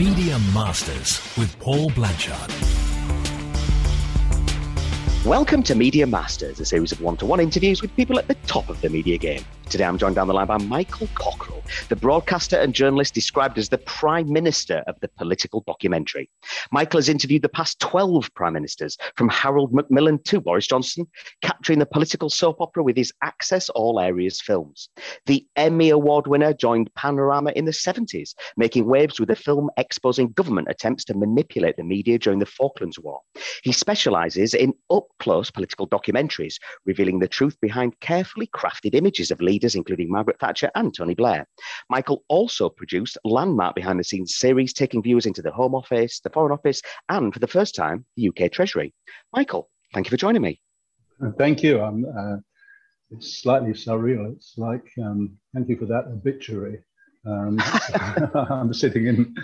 [0.00, 2.50] Media Masters with Paul Blanchard.
[5.26, 8.34] Welcome to Media Masters, a series of one to one interviews with people at the
[8.46, 9.44] top of the media game.
[9.70, 13.68] Today I'm joined down the line by Michael Cockerell, the broadcaster and journalist described as
[13.68, 16.28] the Prime Minister of the political documentary.
[16.72, 21.06] Michael has interviewed the past 12 Prime Ministers, from Harold Macmillan to Boris Johnson,
[21.40, 24.88] capturing the political soap opera with his Access All Areas films.
[25.26, 30.32] The Emmy Award winner joined Panorama in the 70s, making waves with a film exposing
[30.32, 33.20] government attempts to manipulate the media during the Falklands War.
[33.62, 36.56] He specialises in up close political documentaries,
[36.86, 41.14] revealing the truth behind carefully crafted images of leaders leaders, including Margaret Thatcher and Tony
[41.14, 41.46] Blair.
[41.90, 46.30] Michael also produced landmark behind the scenes series, taking viewers into the Home Office, the
[46.30, 48.94] Foreign Office, and for the first time, the UK Treasury.
[49.34, 50.60] Michael, thank you for joining me.
[51.22, 51.78] Uh, thank you.
[51.78, 52.36] I'm, uh,
[53.10, 54.32] it's slightly surreal.
[54.32, 56.78] It's like, um, thank you for that obituary.
[57.26, 57.60] Um,
[58.34, 59.34] I'm sitting in,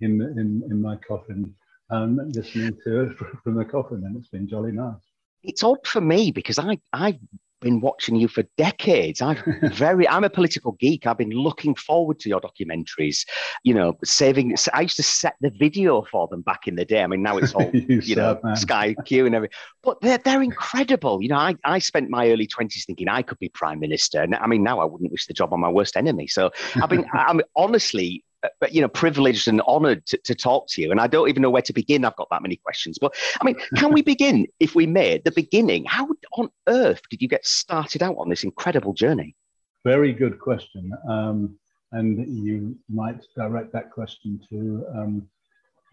[0.00, 1.54] in, in, in my coffin
[1.90, 4.94] and listening to it from the coffin, and it's been jolly nice.
[5.42, 7.18] It's odd for me because I, I
[7.60, 9.22] been watching you for decades.
[9.22, 11.06] I've very, I'm a political geek.
[11.06, 13.26] I've been looking forward to your documentaries.
[13.64, 14.56] You know, saving.
[14.72, 17.02] I used to set the video for them back in the day.
[17.02, 18.56] I mean, now it's all you, you know, man.
[18.56, 19.56] Sky Q and everything.
[19.82, 21.22] But they're they're incredible.
[21.22, 24.34] You know, I I spent my early twenties thinking I could be prime minister, and
[24.34, 26.26] I mean, now I wouldn't wish the job on my worst enemy.
[26.26, 28.24] So I've been, I'm honestly
[28.70, 30.90] you know, privileged and honoured to, to, talk to you.
[30.90, 32.04] And I don't even know where to begin.
[32.04, 32.98] I've got that many questions.
[32.98, 35.84] But I mean, can we begin, if we may, at the beginning?
[35.84, 39.36] How on earth did you get started out on this incredible journey?
[39.84, 40.92] Very good question.
[41.08, 41.58] Um,
[41.92, 45.28] and you might direct that question to um,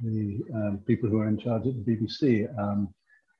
[0.01, 2.93] the um, people who are in charge at the BBC um,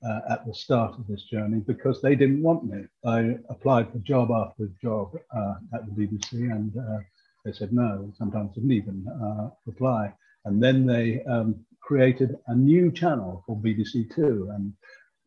[0.06, 2.86] uh, at the start of this journey because they didn't want me.
[3.06, 7.00] I applied for job after job uh, at the BBC and uh,
[7.48, 10.14] they said no, sometimes didn't even uh, reply.
[10.44, 14.73] And then they um, created a new channel called BBC Two, and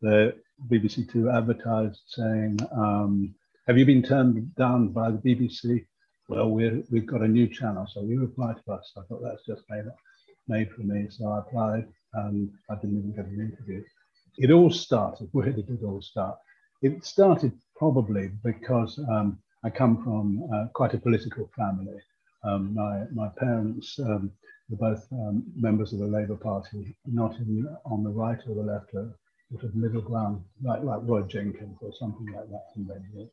[0.01, 0.35] the
[0.69, 3.33] BBC Two advertised saying, um,
[3.65, 5.87] "Have you been turned down by the BBC?"
[6.29, 8.91] Well, we have got a new channel, so you reply to us.
[8.95, 9.85] I thought that's just made
[10.47, 13.83] made for me, so I applied, and I didn't even get an interview.
[14.37, 15.29] It all started.
[15.31, 16.37] Where did it all start?
[16.83, 21.99] It started probably because um, I come from uh, quite a political family.
[22.43, 24.31] Um, my, my parents um,
[24.69, 28.61] were both um, members of the Labour Party, not in, on the right or the
[28.61, 29.13] left, a
[29.51, 32.65] sort of middle ground, like, like Roy Jenkins or something like that.
[32.75, 33.29] And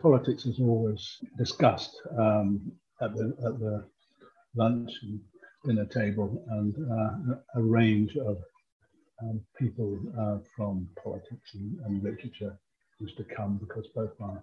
[0.00, 3.84] politics is always discussed um, at, the, at the
[4.54, 5.20] lunch and
[5.64, 8.38] dinner table, and uh, a range of
[9.22, 12.56] um, people uh, from politics and, and, literature
[13.00, 14.36] used to come because both my,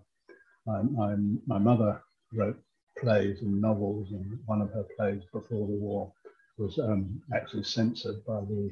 [0.65, 1.15] my, my,
[1.45, 2.01] my mother
[2.33, 2.59] wrote
[2.97, 6.11] plays and novels, and one of her plays before the war
[6.57, 8.69] was um, actually censored by the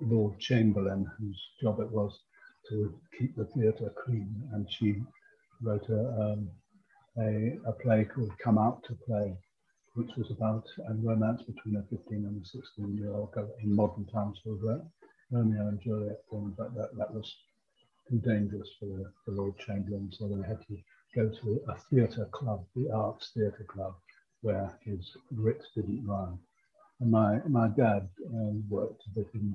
[0.00, 2.18] Lord Chamberlain, whose job it was
[2.68, 4.48] to keep the theatre clean.
[4.52, 5.02] And she
[5.62, 6.50] wrote a, um,
[7.18, 9.36] a, a, play called Come Out to Play,
[9.94, 13.74] which was about a romance between a 15 and a 16 year old girl in
[13.74, 14.62] modern times called
[15.30, 17.34] Romeo and Juliet but that, that was
[18.08, 18.86] too dangerous for
[19.26, 20.76] the Lord Chamberlain, so they had to
[21.14, 23.94] go to a theatre club, the Arts Theatre Club,
[24.40, 26.38] where his writ didn't run.
[27.00, 29.54] And my, my dad um, worked a bit in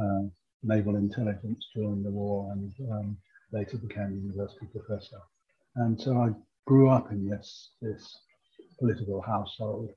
[0.00, 0.28] uh,
[0.62, 3.16] naval intelligence during the war and um,
[3.52, 5.20] later became a university professor.
[5.76, 6.30] And so I
[6.66, 8.18] grew up in this, this
[8.78, 9.90] political household,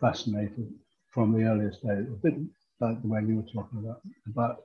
[0.00, 0.72] fascinated
[1.12, 2.34] from the earliest days, a bit
[2.80, 4.62] like the way you were talking about, about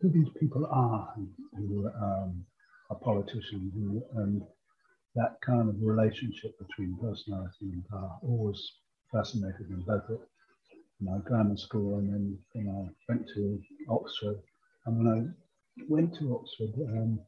[0.00, 1.14] who these people are
[1.56, 2.44] who um,
[2.90, 4.42] are politicians and, and
[5.16, 8.72] that kind of relationship between personality and power always
[9.12, 10.18] fascinated me, both at
[11.00, 14.38] my grammar school and then when I went to Oxford.
[14.84, 17.18] And when I went to Oxford, um,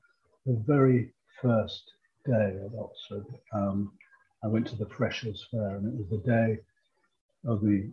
[0.47, 1.13] the very
[1.43, 1.91] first
[2.27, 3.93] day at Oxford, um,
[4.45, 6.59] I went to the Freshers' Fair, and it was the day
[7.45, 7.91] of the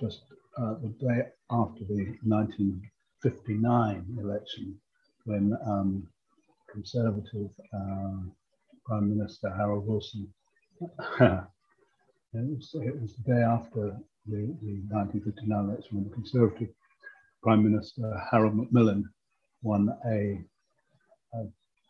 [0.00, 0.22] just
[0.56, 4.80] uh, the day after the 1959 election,
[5.24, 6.08] when um,
[6.70, 8.16] Conservative uh,
[8.84, 10.28] Prime Minister Harold Wilson.
[10.80, 11.44] it,
[12.34, 13.96] was, it was the day after
[14.26, 16.68] the, the 1959 election when the Conservative
[17.42, 19.08] Prime Minister Harold Macmillan
[19.62, 20.40] won a,
[21.36, 21.46] a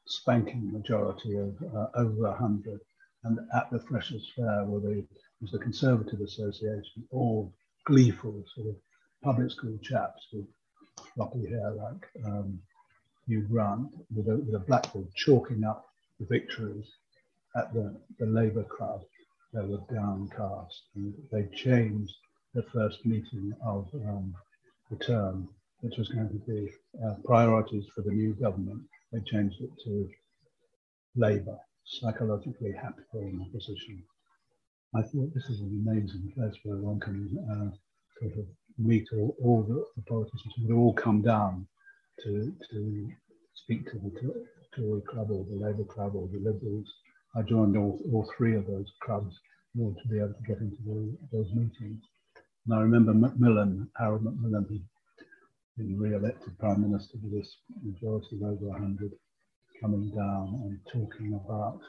[0.07, 2.81] spanking majority of uh, over 100.
[3.25, 5.05] And at the Freshers' Fair, where the,
[5.41, 7.53] was the Conservative Association, all
[7.87, 8.77] gleeful sort of
[9.23, 10.47] public school chaps with
[11.15, 12.59] floppy hair like um,
[13.27, 15.87] Hugh Grant, with a, with a blackboard chalking up
[16.19, 16.87] the victories
[17.57, 19.05] at the, the Labour crowd,
[19.53, 20.83] they were downcast.
[20.97, 22.15] And they changed
[22.55, 24.35] the first meeting of um,
[24.91, 25.49] the term,
[25.81, 26.71] which was going to be
[27.05, 28.83] uh, priorities for the new government.
[29.13, 30.09] They changed it to
[31.17, 34.03] Labour, psychologically happier in opposition.
[34.97, 37.77] I thought this is an amazing place where one can uh,
[38.21, 38.47] sort of
[38.79, 41.67] meet all, all the, the, politicians who would all come down
[42.23, 43.11] to, to
[43.55, 44.11] speak to the
[44.77, 46.93] Tory club or the Labour club or the Liberals.
[47.37, 49.37] I joined all, all three of those clubs
[49.75, 52.03] in order to be able to get into the, those meetings.
[52.67, 54.85] And I remember Macmillan, Harold Macmillan, who'd
[55.77, 59.13] been re-elected Prime Minister with this majority of over 100,
[59.81, 61.81] coming down and talking about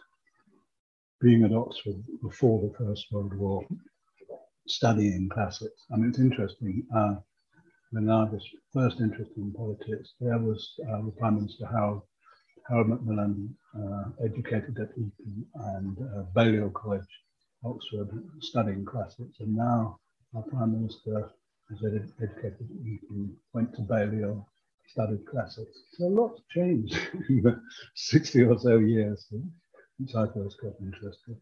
[1.21, 3.63] being at Oxford before the First World War,
[4.67, 5.85] studying classics.
[5.93, 6.83] I mean, it's interesting.
[6.95, 7.15] Uh,
[7.91, 8.43] when I was
[8.73, 12.01] first interested in politics, there was uh, the Prime Minister Harold,
[12.69, 17.07] Harold Macmillan, uh, educated at Eton and uh, Balliol College,
[17.63, 18.09] Oxford,
[18.39, 19.39] studying classics.
[19.39, 19.99] And now
[20.35, 21.31] our Prime Minister
[21.71, 24.47] is educated at Eton, went to Balliol,
[24.87, 25.77] studied classics.
[25.93, 26.97] So a lot's changed
[27.29, 27.61] in the
[27.95, 31.37] 60 or so years since I first got interested.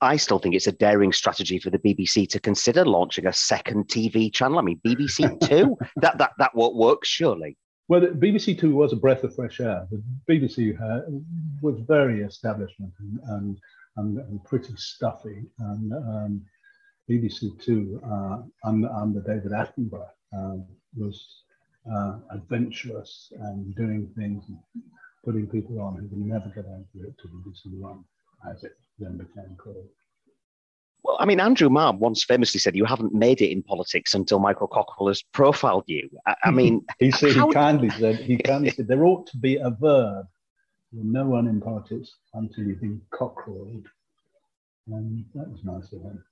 [0.00, 3.88] I still think it's a daring strategy for the BBC to consider launching a second
[3.88, 4.60] TV channel.
[4.60, 7.56] I mean, BBC Two, that, that, that won't work, surely.
[7.88, 9.88] Well, BBC Two was a breath of fresh air.
[9.90, 10.76] The BBC
[11.62, 13.58] was very establishment and, and,
[13.96, 15.44] and, and pretty stuffy.
[15.58, 16.42] And um,
[17.10, 21.44] BBC Two, uh, under, under David Attenborough, um, was
[21.90, 24.58] uh, adventurous and doing things and
[25.24, 28.04] putting people on who would never get into it to BBC One,
[28.50, 29.88] as it then became called.
[31.08, 34.40] Well, I mean, Andrew Marr once famously said, "You haven't made it in politics until
[34.40, 37.48] Michael Cockerell has profiled you." I, I mean, he said how...
[37.48, 40.26] he kindly said he kindly said there ought to be a verb.
[40.92, 43.88] no one in politics until you've been cockerelled,
[44.88, 46.22] and um, that was nice of him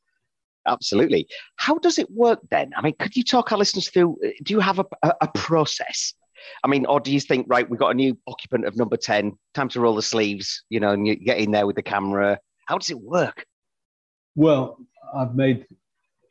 [0.66, 1.28] absolutely.
[1.54, 2.72] How does it work then?
[2.76, 4.16] I mean, could you talk our listeners through?
[4.24, 6.12] Uh, do you have a, a, a process?
[6.64, 9.38] I mean, or do you think, right, we've got a new occupant of number 10,
[9.54, 12.40] time to roll the sleeves, you know, and you get in there with the camera?
[12.66, 13.46] How does it work?
[14.36, 14.76] Well,
[15.14, 15.66] I've made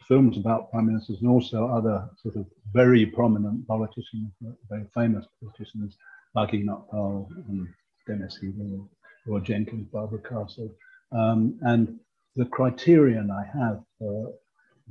[0.08, 4.32] films about prime ministers and also other sort of very prominent politicians,
[4.70, 5.98] very famous politicians
[6.36, 7.68] like Enoch Powell and
[8.06, 8.80] Denis Healey
[9.28, 10.72] or Jenkins, Barbara Castle.
[11.12, 12.00] Um, and
[12.36, 14.32] the criterion I have for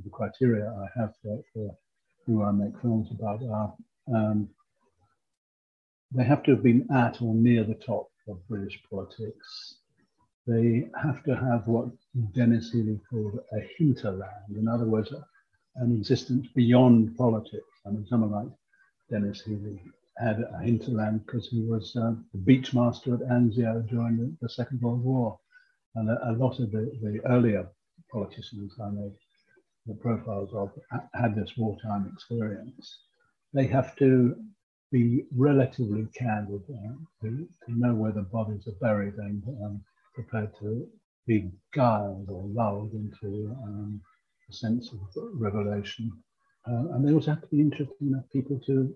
[0.03, 1.73] the criteria I have for, for
[2.25, 3.73] who I make films about are
[4.13, 4.49] um,
[6.11, 9.75] they have to have been at or near the top of British politics.
[10.47, 11.89] They have to have what
[12.33, 15.11] Denis Healey called a hinterland, in other words,
[15.75, 17.65] an existence beyond politics.
[17.85, 18.53] I mean, someone like
[19.09, 19.81] Denis Healey
[20.17, 24.81] had a hinterland because he was uh, the beachmaster at Anzio during the, the Second
[24.81, 25.39] World War.
[25.95, 27.67] And a, a lot of the, the earlier
[28.11, 29.15] politicians I made
[29.87, 30.71] the profiles of
[31.13, 33.03] had this wartime experience.
[33.53, 34.35] They have to
[34.91, 39.83] be relatively candid uh, to, to, know where the bodies are buried and um,
[40.15, 40.87] prepared to
[41.27, 44.01] be guiled or lulled into um,
[44.49, 44.99] a sense of
[45.33, 46.11] revelation.
[46.67, 48.93] Uh, and they also have to be interesting enough people to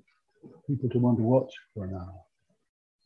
[0.67, 2.21] people to want to watch for an hour.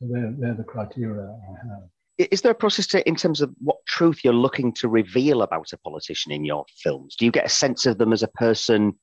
[0.00, 1.82] So they're, they're the criteria I have
[2.18, 5.72] is there a process to, in terms of what truth you're looking to reveal about
[5.72, 7.16] a politician in your films?
[7.16, 8.94] Do you get a sense of them as a person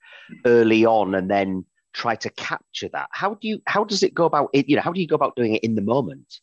[0.45, 3.09] early on, and then try to capture that?
[3.12, 3.59] How do you?
[3.67, 4.69] How does it go about it?
[4.69, 6.39] You know, how do you go about doing it in the moment?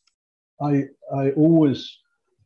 [0.60, 1.96] I I always,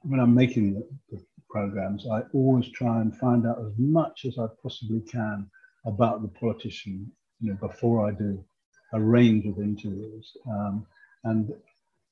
[0.04, 4.38] when I'm making the, the programs, I always try and find out as much as
[4.38, 5.48] I possibly can
[5.86, 7.10] about the politician.
[7.40, 8.44] You know, before I do
[8.92, 10.86] a range of interviews, um,
[11.24, 11.52] and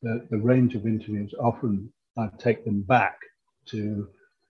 [0.03, 3.19] the, the range of interviews often I take them back
[3.67, 4.09] to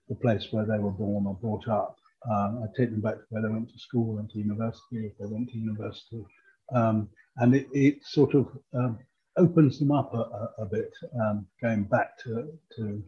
[0.09, 1.97] the place where they were born or brought up.
[2.29, 5.17] Um, I take them back to where they went to school and to university, if
[5.17, 6.25] they went to university.
[6.73, 8.99] Um, and it, it, sort of um,
[9.37, 13.03] opens them up a, a, a bit, um, going back to, to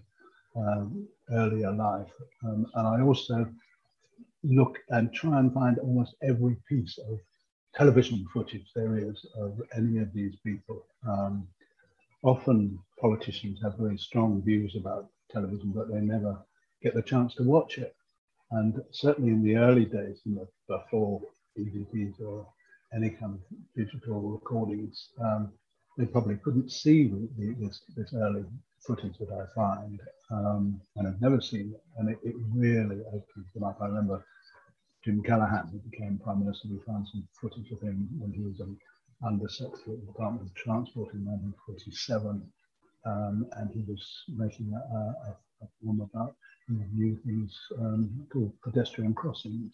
[0.55, 2.11] um, earlier life.
[2.43, 3.47] Um, and I also
[4.43, 7.19] look and try and find almost every piece of
[7.75, 10.85] television footage there is of any of these people.
[12.23, 16.37] often politicians have very strong views about television, but they never
[16.81, 17.95] get the chance to watch it.
[18.51, 21.21] And certainly in the early days, you know, before
[21.57, 22.47] DVDs or
[22.93, 23.41] any kind of
[23.75, 25.51] digital recordings, um,
[25.97, 28.43] they probably couldn't see the, this, this early
[28.85, 29.99] footage that I find.
[30.31, 31.83] Um, and I've never seen it.
[31.97, 33.79] And it, it really opens them up.
[33.81, 34.25] I remember
[35.05, 38.61] Jim Callaghan, who became Prime Minister, we found some footage of him when he was
[39.25, 42.43] Under Secretary at the Department of Transport in 1947
[43.05, 46.35] um, and he was making a, a, a film about
[46.93, 49.73] new things um, called pedestrian crossings.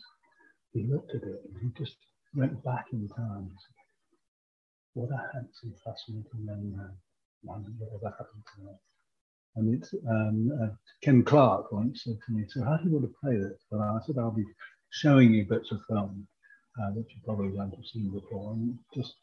[0.73, 1.97] he looked at it and he just
[2.35, 3.51] went back in time.
[4.99, 6.91] What a handsome, fascinating young man.
[7.41, 8.79] Whatever happened to him.
[9.55, 13.15] And um, uh, Ken Clarke once said to me, "So how do you want to
[13.23, 14.43] play this?" And I said, "I'll be
[14.89, 16.27] showing you bits of film
[16.77, 19.15] uh, that you probably won't have seen before, and just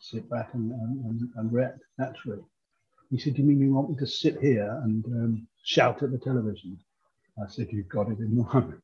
[0.00, 2.42] sit back and, and, and react naturally."
[3.10, 6.10] He said, "Do you mean you want me to sit here and um, shout at
[6.10, 6.76] the television?"
[7.40, 8.82] I said, "You've got it in mind."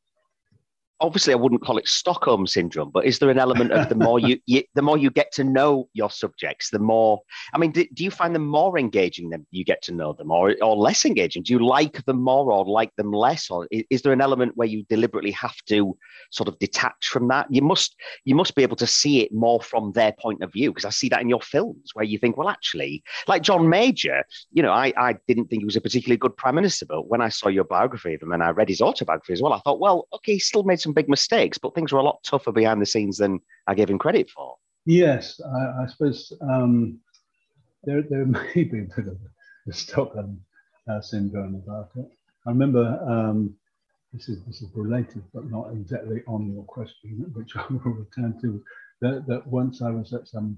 [0.99, 4.19] Obviously I wouldn't call it Stockholm syndrome, but is there an element of the more
[4.19, 7.19] you, you, the more you get to know your subjects, the more
[7.53, 10.31] I mean, do, do, you find them more engaging than you get to know them,
[10.31, 11.43] or or less engaging?
[11.43, 14.53] Do you like them more or like them less, or is, is there an element
[14.55, 15.97] where you deliberately have to
[16.31, 17.47] sort of detach from that?
[17.49, 20.71] You must you must be able to see it more from their point of view
[20.71, 24.23] because I see that in your films where you think, well, actually, like John Major,
[24.51, 27.21] you know, I I didn't think he was a particularly good prime minister, but when
[27.21, 29.79] I saw your biography of him and I read his autobiography as well, I thought,
[29.79, 32.81] well, okay, he still made some big mistakes, but things were a lot tougher behind
[32.81, 34.55] the scenes than I gave him credit for.
[34.85, 36.99] Yes, I, I suppose um,
[37.83, 39.17] there, there may be a bit of
[39.67, 40.41] a Stockholm
[40.89, 42.09] uh, syndrome about it.
[42.45, 43.55] I remember um,
[44.13, 48.39] this is this is related, but not exactly on your question, which I will return
[48.41, 48.63] to.
[48.99, 50.57] That, that once I was at some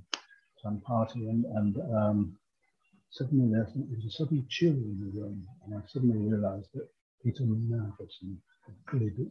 [0.61, 2.37] some party and, and um,
[3.09, 6.87] suddenly there was a sudden chill in the room, and I suddenly realised that
[7.23, 8.37] Peter nervous and
[8.87, 9.27] glid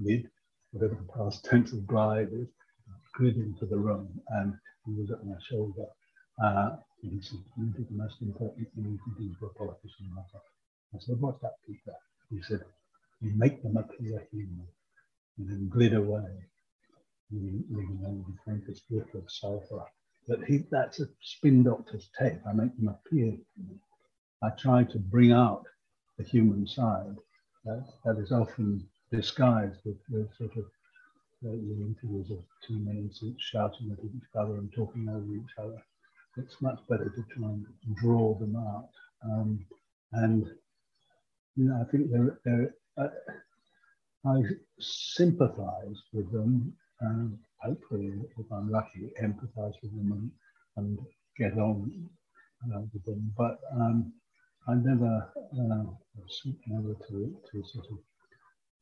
[0.00, 0.28] glid,
[0.72, 2.48] whatever the past tense of glide is,
[3.18, 4.54] glid into the room and
[4.86, 5.86] he was at my shoulder.
[6.42, 9.54] Uh, and he said, You do the most important thing you can do for a
[9.54, 10.10] politician.
[10.94, 11.94] I said, What's that, Peter?
[12.30, 12.64] He said,
[13.20, 14.66] You make them appear human
[15.38, 16.28] and then glid away,
[17.30, 19.84] leaving only the faintest whiff of sulfur.
[20.26, 22.40] But he, that's a spin doctor's tape.
[22.48, 23.34] I make them appear.
[24.42, 25.64] I try to bring out
[26.18, 27.16] the human side
[27.64, 30.64] that, that is often disguised with, with sort of
[31.46, 35.54] uh, the interviews of two in suits shouting at each other and talking over each
[35.58, 35.82] other.
[36.36, 38.88] It's much better to try and draw them out.
[39.24, 39.64] Um,
[40.12, 40.46] and
[41.56, 43.08] you know, I think they're, they're uh,
[44.26, 44.42] I
[44.80, 46.72] sympathize with them.
[47.00, 50.30] and hopefully, if I'm lucky, empathize with them and,
[50.76, 50.98] and
[51.36, 52.08] get on
[52.74, 53.32] uh, with them.
[53.36, 54.12] But um,
[54.66, 55.84] I never uh,
[56.66, 57.98] never to, to sort of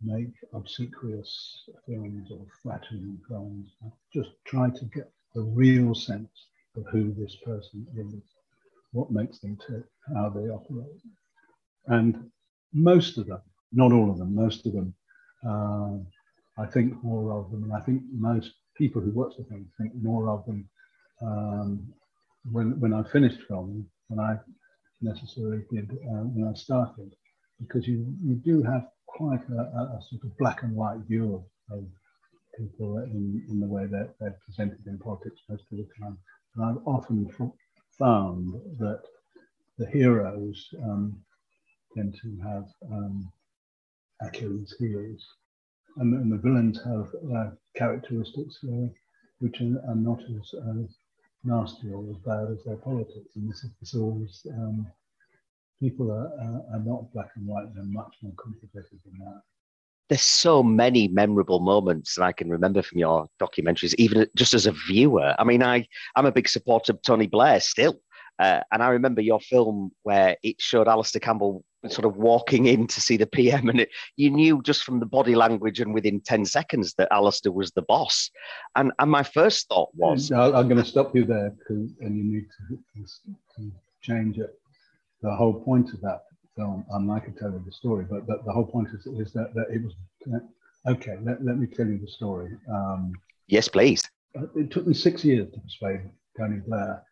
[0.05, 3.71] make obsequious films or flattering films.
[4.13, 8.23] Just try to get the real sense of who this person is,
[8.93, 11.01] what makes them tick, how they operate.
[11.87, 12.31] And
[12.73, 13.41] most of them,
[13.73, 14.95] not all of them, most of them,
[15.47, 15.99] uh,
[16.59, 19.93] I think more of them, and I think most people who watch the film think
[19.95, 20.69] more of them
[21.21, 21.93] um,
[22.51, 24.37] when, when I finished filming than I
[25.01, 27.15] necessarily did uh, when I started,
[27.63, 31.79] because you, you do have quite a, a, sort of black and white view of,
[31.79, 31.85] of
[32.59, 36.19] people in, in the way that they're presented in politics most of the time.
[36.57, 37.29] And I've often
[37.99, 39.03] found that
[39.79, 41.19] the heroes um,
[41.95, 43.33] tend to have um,
[44.21, 45.27] Achilles' heels,
[45.97, 48.87] and, and, the villains have uh, characteristics uh,
[49.41, 50.97] which are, are not as, as,
[51.45, 53.35] nasty or as bad as their politics.
[53.35, 54.87] And this is, always um,
[55.83, 59.43] people are, are, are not black and white, they're much more complicated than that
[60.13, 64.67] there's so many memorable moments that I can remember from your documentaries, even just as
[64.67, 65.35] a viewer.
[65.39, 65.87] I mean, I,
[66.17, 67.99] I'm a big supporter of Tony Blair still.
[68.39, 72.87] Uh, and I remember your film where it showed Alastair Campbell sort of walking in
[72.89, 76.21] to see the PM, and it, you knew just from the body language and within
[76.21, 78.31] 10 seconds that Alastair was the boss.
[78.77, 80.31] And, and my first thought was.
[80.31, 83.07] I'm going to stop you there, because, and you need to,
[83.57, 83.73] to
[84.03, 84.59] change it
[85.23, 86.25] the whole point of that
[86.57, 89.33] film, and I could tell you the story, but, but the whole point is, is
[89.33, 89.95] that, that it was
[90.87, 91.17] okay.
[91.23, 92.51] Let, let me tell you the story.
[92.71, 93.13] Um,
[93.47, 94.03] yes, please.
[94.57, 96.01] It took me six years to persuade
[96.37, 97.03] Tony Blair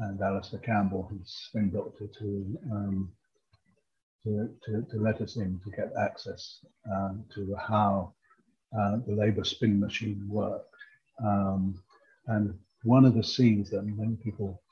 [0.00, 3.10] and Alastair Campbell, his spin doctor, to, um,
[4.24, 6.60] to, to, to, let us in to get access
[6.92, 8.12] um, to how
[8.78, 10.68] uh, the Labour spin machine worked.
[11.24, 11.82] Um,
[12.26, 12.54] and
[12.84, 14.62] one of the scenes that many people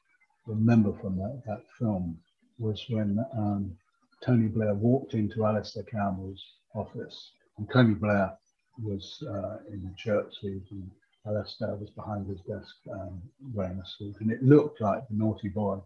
[0.46, 2.18] remember from that, that film
[2.58, 3.76] was when um,
[4.24, 7.32] Tony Blair walked into Alastair Campbell's office.
[7.56, 8.36] And Tony Blair
[8.82, 10.90] was uh, in the shirt and
[11.26, 13.20] Alastair was behind his desk um,
[13.52, 14.16] wearing a suit.
[14.20, 15.78] And it looked like the naughty boy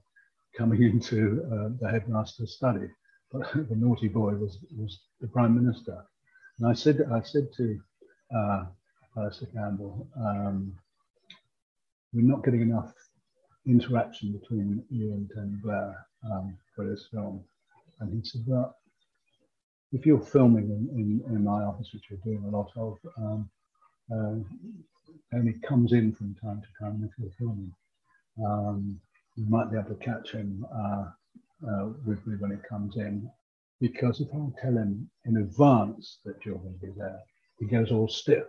[0.57, 2.89] coming into uh, the headmaster's study.
[3.31, 6.05] But the naughty boy was, was the Prime Minister.
[6.59, 7.79] And I said, I said to
[8.37, 8.65] uh,
[9.17, 10.73] Alastair Campbell, um,
[12.13, 12.93] we're not getting enough
[13.67, 17.43] interaction between you and Tony Blair um, for this film.
[18.01, 18.77] And he said, well,
[19.93, 23.51] if you're filming in, in, in, my office, which you're doing a lot of, um,
[24.11, 27.73] uh, only comes in from time to time if you're filming.
[28.45, 29.01] Um,
[29.37, 31.05] you might be able to catch him uh,
[31.69, 33.31] uh, with me when he comes in,
[33.81, 37.19] because if I tell him in advance that you're going to be there,
[37.59, 38.45] he goes all stiff.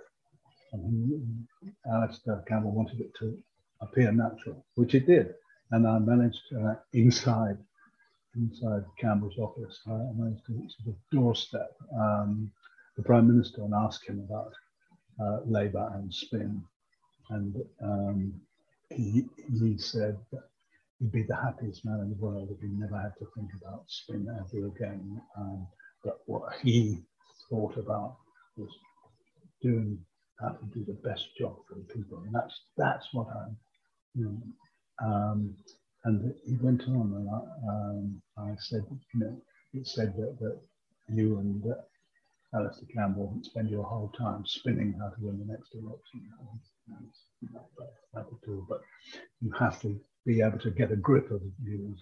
[0.72, 3.38] And he, Alastair Campbell wanted it to
[3.82, 5.34] appear natural, which it did.
[5.74, 7.58] And I managed uh, inside
[8.36, 12.52] inside Campbell's office, I managed to sort of doorstep um,
[12.98, 14.54] the Prime Minister and ask him about
[15.22, 16.64] uh, Labour and spin.
[17.30, 18.34] And um,
[18.90, 19.26] he,
[19.60, 20.18] he said
[21.00, 23.84] he'd be the happiest man in the world if he never had to think about
[23.88, 25.22] spin ever again.
[25.38, 25.68] Um,
[26.04, 27.04] but what he
[27.50, 28.18] thought about
[28.58, 28.72] was
[29.62, 30.00] doing
[30.40, 32.20] how to do the best job for the people.
[32.26, 33.56] And that's that's what I'm,
[34.16, 34.38] you know,
[35.02, 35.56] um,
[36.06, 38.84] and he went on, and I, um, I said,
[39.14, 39.42] you know,
[39.74, 40.60] it said that, that
[41.10, 41.76] you and uh,
[42.58, 46.22] Alastair Campbell spend your whole time spinning how to win the next election.
[48.16, 48.82] Would do, but
[49.42, 52.02] you have to be able to get a grip of the views,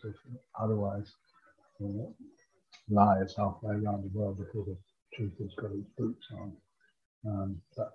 [0.59, 1.11] otherwise,
[1.79, 2.15] you know,
[2.89, 4.77] lies halfway around the world because the
[5.15, 6.53] truth has got its boots on.
[7.27, 7.93] Um, but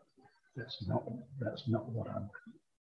[0.56, 1.04] that's not
[1.40, 2.30] that's not what I'm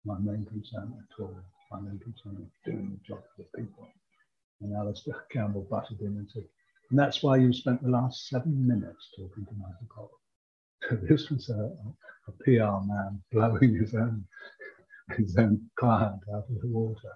[0.05, 1.35] my main concern at all.
[1.69, 3.87] Concern is doing the job for the people.
[4.61, 6.43] And Alastair Campbell butted in and said,
[6.89, 10.11] and that's why you spent the last seven minutes talking to Michael Cole.
[10.89, 11.71] So this was a,
[12.27, 14.25] a PR man blowing his own
[15.17, 17.13] his own client out of the water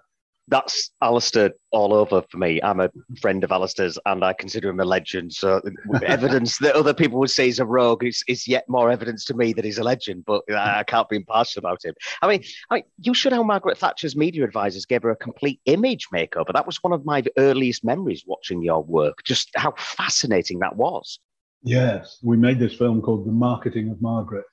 [0.48, 2.60] that's Alastair all over for me.
[2.62, 5.32] I'm a friend of Alastair's and I consider him a legend.
[5.32, 5.60] So
[6.04, 9.34] evidence that other people would say he's a rogue is, is yet more evidence to
[9.34, 11.94] me that he's a legend, but I can't be impartial about him.
[12.20, 15.60] I mean, I mean, you should how Margaret Thatcher's media advisors gave her a complete
[15.66, 16.52] image makeover.
[16.52, 21.18] That was one of my earliest memories watching your work, just how fascinating that was.
[21.62, 24.44] Yes, we made this film called The Marketing of Margaret,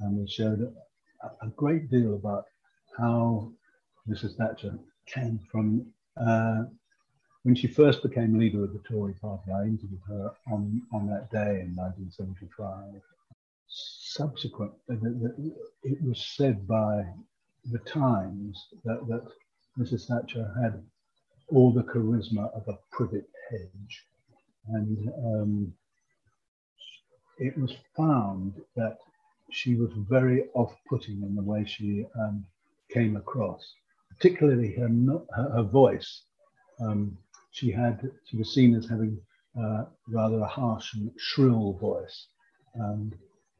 [0.00, 0.60] and we showed
[1.22, 2.44] a, a great deal about
[2.98, 3.52] how
[4.08, 4.36] Mrs.
[4.36, 5.86] Thatcher came from
[6.16, 6.64] uh,
[7.42, 9.50] when she first became leader of the Tory party.
[9.50, 13.00] I interviewed her on, on that day in 1975.
[13.68, 17.04] Subsequent, it was said by
[17.70, 19.26] the Times that, that
[19.78, 20.06] Mrs.
[20.06, 20.82] Thatcher had
[21.48, 24.06] all the charisma of a privet hedge.
[24.68, 25.74] And um,
[27.38, 28.98] it was found that
[29.50, 32.44] she was very off putting in the way she um,
[32.90, 33.74] came across
[34.22, 34.88] particularly her,
[35.34, 36.22] her, her voice.
[36.80, 37.18] Um,
[37.50, 39.20] she had she was seen as having
[39.60, 42.28] uh, rather a harsh and shrill voice,
[42.74, 43.14] and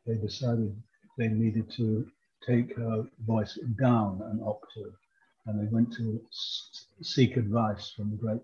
[0.06, 0.74] they decided
[1.18, 2.06] they needed to
[2.46, 4.94] take her voice down an octave,
[5.46, 6.20] and they went to
[7.02, 8.40] seek advice from the great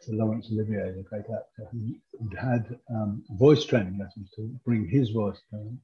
[0.00, 1.94] Sir Laurence Olivier, the great actor, who
[2.36, 5.78] had um, voice training lessons to bring his voice down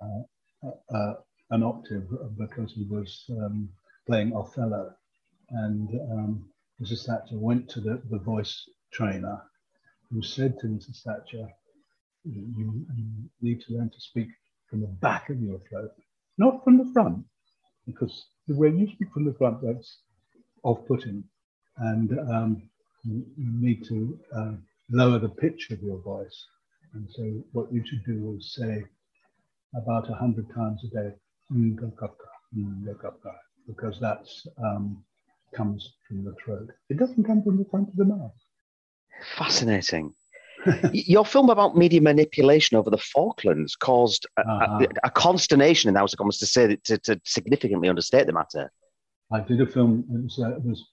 [0.00, 1.14] uh, uh
[1.50, 2.06] an octave
[2.38, 3.68] because he was um,
[4.06, 4.94] playing Othello.
[5.50, 6.44] And um,
[6.80, 7.06] Mrs.
[7.06, 9.42] Thatcher went to the, the voice trainer
[10.10, 11.02] who said to Mrs.
[11.02, 11.48] Thatcher,
[12.24, 14.28] you, you need to learn to speak
[14.68, 15.90] from the back of your throat,
[16.38, 17.24] not from the front,
[17.86, 19.98] because the way you speak from the front, that's
[20.62, 21.24] off putting.
[21.78, 22.62] And um,
[23.04, 24.52] you, need to uh,
[24.90, 26.46] lower the pitch of your voice.
[26.94, 28.84] And so, what you should do is say
[29.74, 31.14] about a hundred times a day,
[33.66, 35.02] because that's um,
[35.54, 36.70] comes from the throat.
[36.88, 38.32] It doesn't come from the front of the mouth.
[39.36, 40.14] Fascinating.
[40.92, 44.86] Your film about media manipulation over the Falklands caused a, uh-huh.
[45.04, 48.32] a, a consternation in the House of Commons to say to, to significantly understate the
[48.32, 48.70] matter.
[49.32, 50.04] I did a film.
[50.12, 50.84] It was, uh, it was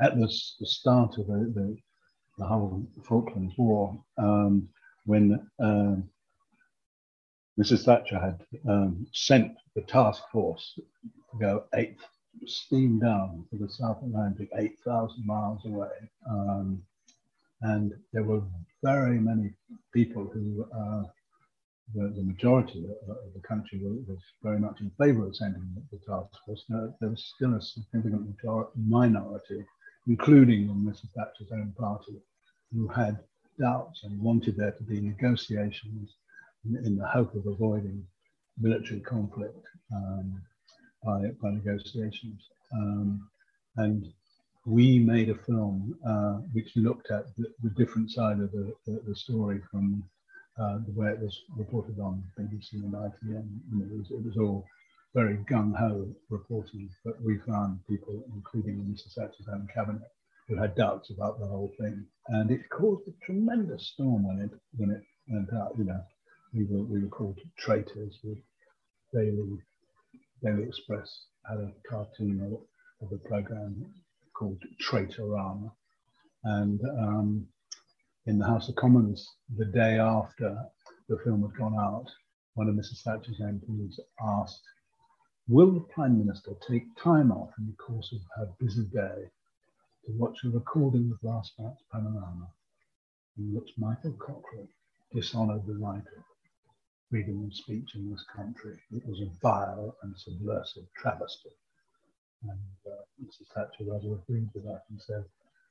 [0.00, 0.26] at the,
[0.60, 1.76] the start of the, the,
[2.38, 4.68] the, whole Falklands War um,
[5.06, 5.96] when uh,
[7.60, 7.84] Mrs.
[7.84, 12.04] Thatcher had um, sent the task force to go eighth
[12.48, 15.88] steam down to the South Atlantic, 8,000 miles away.
[16.28, 16.82] Um,
[17.62, 18.42] and there were
[18.82, 19.52] very many
[19.92, 21.04] people who, uh,
[21.94, 26.28] the, the, majority of, the country was very much in favor of sending the task
[26.44, 26.64] force.
[26.68, 28.36] There was still a significant
[28.76, 29.64] minority,
[30.06, 31.12] including in Mrs.
[31.16, 32.20] Thatcher's own party,
[32.72, 33.18] who had
[33.58, 36.14] doubts and wanted there to be negotiations
[36.64, 38.04] in, in the hope of avoiding
[38.58, 39.66] military conflict.
[39.94, 40.42] Um,
[41.04, 42.48] by, by negotiations.
[42.72, 43.28] Um,
[43.76, 44.06] and
[44.66, 49.00] we made a film uh, which looked at the, the different side of the, the,
[49.06, 50.02] the story from
[50.58, 53.48] uh, the way it was reported on BBC and ITN.
[53.72, 54.64] And it, was, it was all
[55.14, 59.12] very gung ho reporting, but we found people, including Mr.
[59.14, 60.02] Thatcher's own cabinet,
[60.48, 62.04] who had doubts about the whole thing.
[62.28, 65.72] And it caused a tremendous storm when it when it went out.
[65.78, 66.00] You know,
[66.52, 68.18] we were we were called traitors.
[68.24, 68.42] We
[69.12, 69.62] Daily,
[70.44, 72.60] Daily Express had a cartoon
[73.00, 73.86] of, a program
[74.34, 75.72] called Traitorama.
[76.44, 77.46] And um,
[78.26, 79.26] in the House of Commons,
[79.56, 80.54] the day after
[81.08, 82.10] the film had gone out,
[82.54, 83.02] one of Mrs.
[83.02, 84.62] Thatcher's MPs asked,
[85.48, 89.30] Will the Prime Minister take time off in the course of her busy day
[90.04, 92.48] to watch a recording of last night's panorama
[93.38, 94.68] in which Michael Cockerell
[95.10, 96.33] dishonoured the of
[97.14, 98.76] freedom of speech in this country?
[98.90, 101.50] It was a vile and subversive travesty.
[102.42, 103.46] And uh, Mrs.
[103.54, 105.24] Thatcher rather agreed with that and said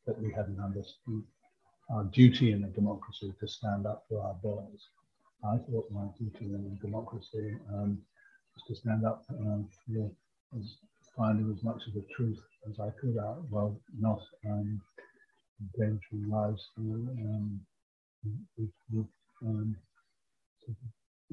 [0.07, 1.21] that we hadn't understood
[1.89, 4.87] our duty in a democracy to stand up for our boys.
[5.43, 8.01] I thought my duty in a democracy um,
[8.55, 10.09] was to stand up um, for
[10.57, 10.77] as
[11.17, 14.81] finding as much of the truth as I could out, well, not um,
[15.59, 17.59] endangering lives um,
[18.57, 19.07] with, with
[19.45, 19.75] um,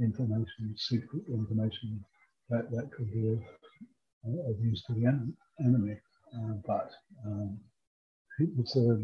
[0.00, 2.04] information, secret information
[2.48, 3.40] that, that could be of,
[4.48, 5.34] of use to the en-
[5.64, 5.96] enemy.
[6.34, 6.90] Uh, but
[7.26, 7.58] um,
[8.38, 8.96] it was a,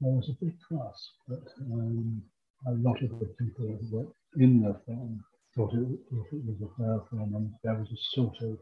[0.00, 2.22] there was a big fuss, but um,
[2.66, 6.82] a lot of the people were in the film thought it, thought it was a
[6.82, 8.58] fair film, and there was a sort of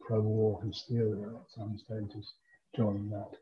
[0.00, 2.34] pro-war hysteria at some stages
[2.76, 3.32] during that,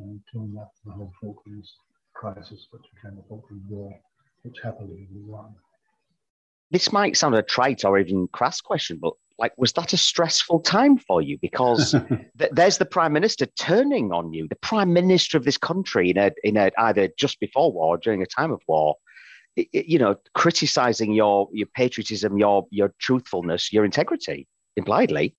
[0.00, 1.72] uh, during that the whole Falklands
[2.14, 3.92] crisis, which became the Falklands War,
[4.42, 5.54] which happily we won.
[6.72, 10.60] This might sound a trite or even crass question, but like, was that a stressful
[10.60, 11.38] time for you?
[11.40, 11.92] Because
[12.38, 16.16] th- there's the prime minister turning on you, the prime minister of this country, in
[16.18, 18.96] a, in a either just before war, or during a time of war,
[19.56, 25.36] you know, criticizing your your patriotism, your your truthfulness, your integrity, impliedly.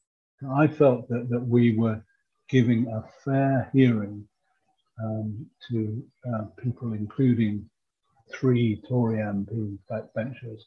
[0.56, 2.04] I felt that, that we were
[2.50, 4.28] giving a fair hearing
[5.04, 7.68] um, to uh, people, including
[8.32, 10.62] three Tory MP backbenchers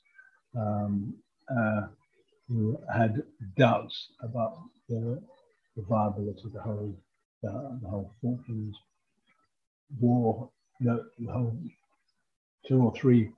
[0.57, 1.15] um,
[1.51, 1.83] uh,
[2.49, 3.23] who had
[3.57, 5.21] doubts about the,
[5.77, 6.97] the viability of the whole,
[7.47, 8.77] uh, the whole Falklands
[10.01, 11.57] War, the, the whole
[12.67, 13.31] two or three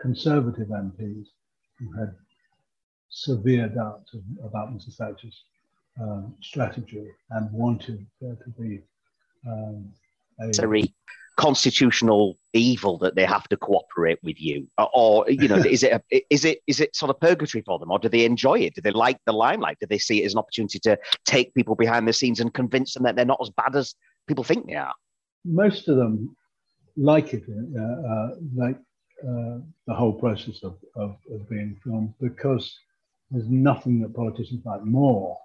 [0.00, 1.26] Conservative MPs
[1.78, 2.14] who had
[3.08, 4.96] severe doubts about Mrs.
[4.96, 5.42] Thatcher's
[6.00, 8.82] um, strategy and wanted there to be
[9.46, 9.92] um,
[10.40, 10.52] a
[11.36, 16.22] constitutional evil that they have to cooperate with you, or you know, is it a,
[16.30, 18.74] is it is it sort of purgatory for them, or do they enjoy it?
[18.74, 19.78] Do they like the limelight?
[19.80, 22.94] Do they see it as an opportunity to take people behind the scenes and convince
[22.94, 23.94] them that they're not as bad as
[24.26, 24.94] people think they are?
[25.44, 26.36] Most of them
[26.96, 28.78] like it, uh, uh, like
[29.22, 32.74] uh, the whole process of, of, of, being filmed, because
[33.30, 35.36] there's nothing that politicians like more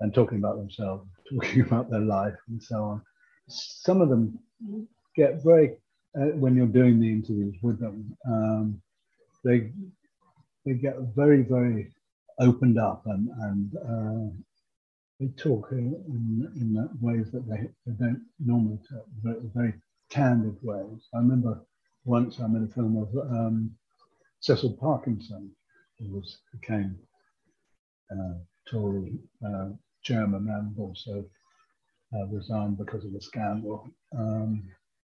[0.00, 3.02] than talking about themselves, talking about their life, and so on.
[3.48, 4.38] Some of them
[5.14, 5.76] get very,
[6.18, 8.82] uh, when you're doing the interviews with them, um,
[9.44, 9.70] they
[10.64, 11.92] they get very, very
[12.38, 14.32] opened up and, and uh,
[15.18, 19.74] they talk in, in, ways that they, they don't normally talk, very, very
[20.08, 21.08] candid ways.
[21.14, 21.60] I remember
[22.04, 23.70] once I made a film of um,
[24.40, 25.50] Cecil Parkinson,
[25.98, 26.96] who was became
[28.10, 28.34] uh,
[28.68, 29.12] Tory
[29.44, 29.70] uh,
[30.02, 31.24] chairman and also
[32.14, 33.90] uh, resigned because of the scandal.
[34.16, 34.64] Um,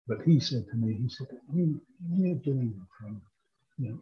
[0.08, 3.20] but he said to me, he said, when, you're doing the film,
[3.78, 3.98] you know,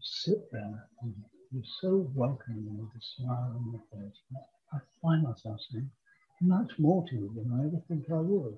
[0.00, 1.14] sit there and
[1.52, 4.16] you're so welcoming with a smile on your face.
[4.72, 5.90] I find myself saying,
[6.40, 8.56] much more to you than I ever think I would.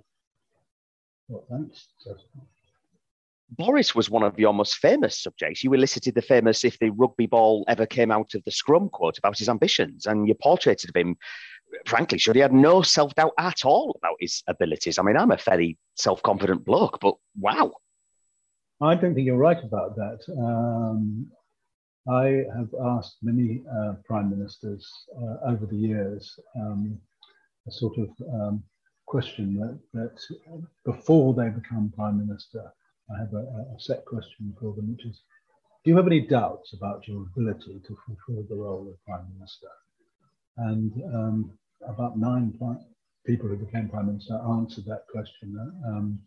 [1.29, 1.89] Well, thanks,
[3.51, 5.65] Boris was one of your most famous subjects.
[5.65, 9.19] You elicited the famous "If the rugby ball ever came out of the scrum" quote
[9.19, 11.17] about his ambitions, and you portraited of him.
[11.87, 14.99] Frankly, sure, he had no self doubt at all about his abilities.
[14.99, 17.73] I mean, I'm a fairly self confident bloke, but wow.
[18.81, 20.21] I don't think you're right about that.
[20.39, 21.31] Um,
[22.09, 26.99] I have asked many uh, prime ministers uh, over the years um,
[27.67, 28.63] a sort of um,
[29.07, 30.39] question that, that
[30.85, 32.73] before they become prime minister,
[33.15, 33.45] I have a,
[33.77, 35.23] a, set question for them, which is,
[35.85, 39.69] do you have any doubts about your ability to fulfill the role of prime minister?
[40.59, 41.53] And um,
[41.87, 42.53] about nine
[43.27, 45.57] people who became prime minister answered that question.
[45.87, 46.19] Um,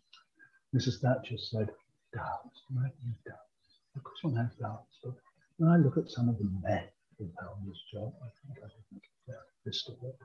[0.74, 1.00] Mrs.
[1.00, 1.68] Thatcher said,
[2.14, 2.88] doubts, do I
[3.26, 3.68] doubts?
[3.96, 5.14] Of course one has doubts, but
[5.58, 6.84] when I look at some of the men
[7.18, 10.16] who've held this job, I think I can make a it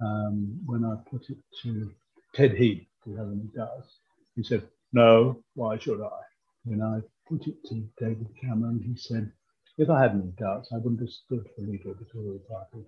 [0.00, 1.90] um, when I put it to
[2.34, 3.98] Ted Heath, who has any doubts,
[4.36, 6.20] he said, No, why should I?
[6.64, 9.32] When I put it to David Cameron, he said,
[9.78, 12.84] If I had any doubts, I wouldn't have stood for leader of the Tory party.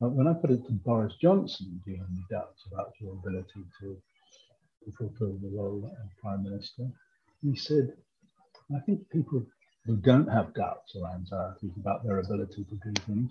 [0.00, 3.60] When I put it to Boris Johnson, do you have any doubts about your ability
[3.80, 3.96] to,
[4.84, 6.88] to fulfill the role of Prime Minister?
[7.42, 7.92] He said,
[8.74, 9.42] I think people
[9.84, 13.30] who don't have doubts or anxieties about their ability to do things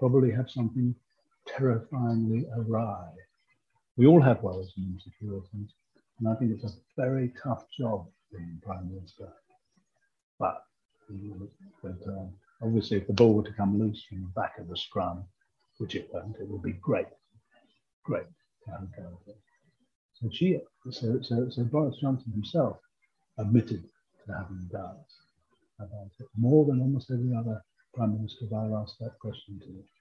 [0.00, 0.96] probably have something
[1.46, 3.06] terrifyingly awry.
[3.96, 5.70] We all have worries and insecurities,
[6.18, 9.32] and I think it's a very tough job being Prime Minister.
[10.40, 10.64] But,
[11.82, 12.26] but uh,
[12.62, 15.24] obviously, if the ball were to come loose from the back of the scrum,
[15.80, 17.06] which it won't, it would be great,
[18.04, 18.26] great
[18.64, 18.86] to have a
[20.20, 20.58] So she,
[20.90, 22.76] so, so, so Boris Johnson himself
[23.38, 23.82] admitted
[24.26, 25.14] to having doubts
[25.78, 27.62] about it more than almost every other
[27.94, 29.99] prime minister I asked that question to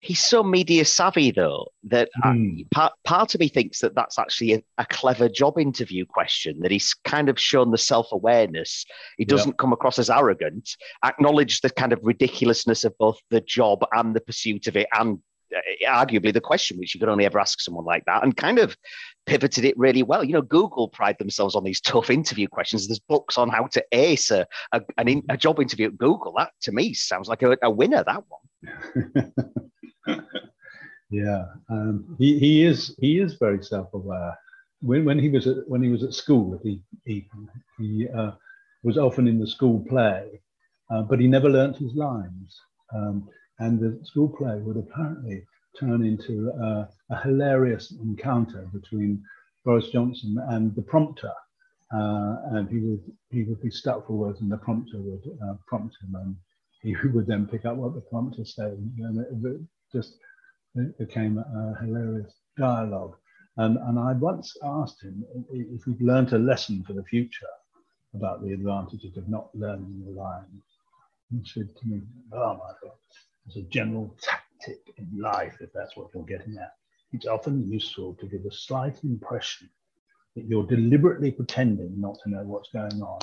[0.00, 2.28] he's so media savvy though that mm.
[2.28, 2.60] I, hmm.
[2.70, 6.70] part, part of me thinks that that's actually a, a, clever job interview question that
[6.70, 8.84] he's kind of shown the self-awareness
[9.18, 9.56] he doesn't yep.
[9.56, 14.20] come across as arrogant acknowledge the kind of ridiculousness of both the job and the
[14.20, 15.18] pursuit of it and
[15.54, 18.58] uh, arguably the question which you could only ever ask someone like that and kind
[18.58, 18.76] of
[19.26, 22.98] pivoted it really well you know google pride themselves on these tough interview questions there's
[22.98, 26.72] books on how to ace a, a, an, a job interview at google that to
[26.72, 29.32] me sounds like a, a winner that one
[31.10, 34.36] yeah, um, he, he is he is very self-aware.
[34.80, 37.28] When, when he was at when he was at school, he he,
[37.78, 38.32] he uh,
[38.82, 40.40] was often in the school play,
[40.90, 42.60] uh, but he never learnt his lines.
[42.94, 45.42] Um, and the school play would apparently
[45.78, 49.22] turn into uh, a hilarious encounter between
[49.64, 51.32] Boris Johnson and the prompter.
[51.94, 55.54] Uh, and he would he would be stuck for words, and the prompter would uh,
[55.68, 56.36] prompt him, and
[56.82, 58.72] he would then pick up what the prompter said.
[58.98, 59.60] And it,
[59.92, 60.16] just
[60.76, 63.16] it became a hilarious dialogue.
[63.56, 67.46] And, and I once asked him if he'd learnt a lesson for the future
[68.14, 70.64] about the advantages of not learning the lines.
[71.30, 72.96] He said to me, Oh my God,
[73.48, 76.72] as a general tactic in life, if that's what you're getting at,
[77.12, 79.68] it's often useful to give a slight impression
[80.36, 83.20] that you're deliberately pretending not to know what's going on,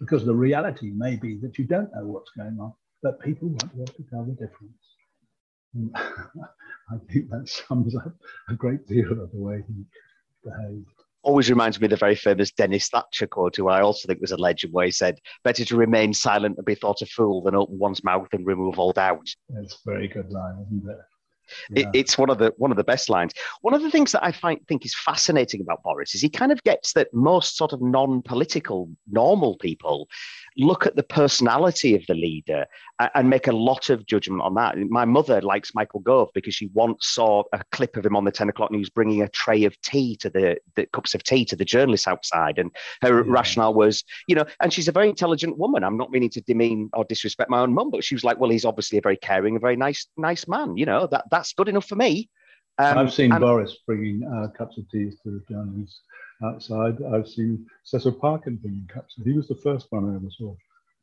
[0.00, 3.74] because the reality may be that you don't know what's going on, but people won't
[3.74, 4.81] be able to tell the difference.
[5.94, 8.14] I think that sums up
[8.48, 9.84] a great deal of the way he
[10.44, 10.86] behaved.
[11.22, 14.32] Always reminds me of the very famous Denis Thatcher quote, who I also think was
[14.32, 17.54] a legend, where he said, Better to remain silent and be thought a fool than
[17.54, 19.28] open one's mouth and remove all doubt.
[19.56, 20.96] It's a very good line, isn't it?
[21.70, 21.90] Yeah.
[21.94, 23.32] it's one of the one of the best lines.
[23.60, 26.52] One of the things that I find think is fascinating about Boris is he kind
[26.52, 30.08] of gets that most sort of non-political, normal people
[30.56, 32.66] look at the personality of the leader
[33.14, 34.76] and make a lot of judgment on that.
[34.78, 38.30] My mother likes Michael Gove because she once saw a clip of him on the
[38.30, 41.56] 10 o'clock news bringing a tray of tea to the, the cups of tea to
[41.56, 42.58] the journalists outside.
[42.58, 42.70] And
[43.02, 43.24] her yeah.
[43.26, 45.84] rationale was, you know, and she's a very intelligent woman.
[45.84, 48.50] I'm not meaning to demean or disrespect my own mum, but she was like, well,
[48.50, 50.76] he's obviously a very caring, a very nice, nice man.
[50.76, 52.30] You know, that that that's good enough for me.
[52.78, 56.00] Um, I've seen and, Boris bringing uh, cups of tea to the journalists
[56.44, 56.98] outside.
[57.12, 59.14] I've seen Cecil Parkin bringing cups.
[59.24, 60.54] He was the first one I ever saw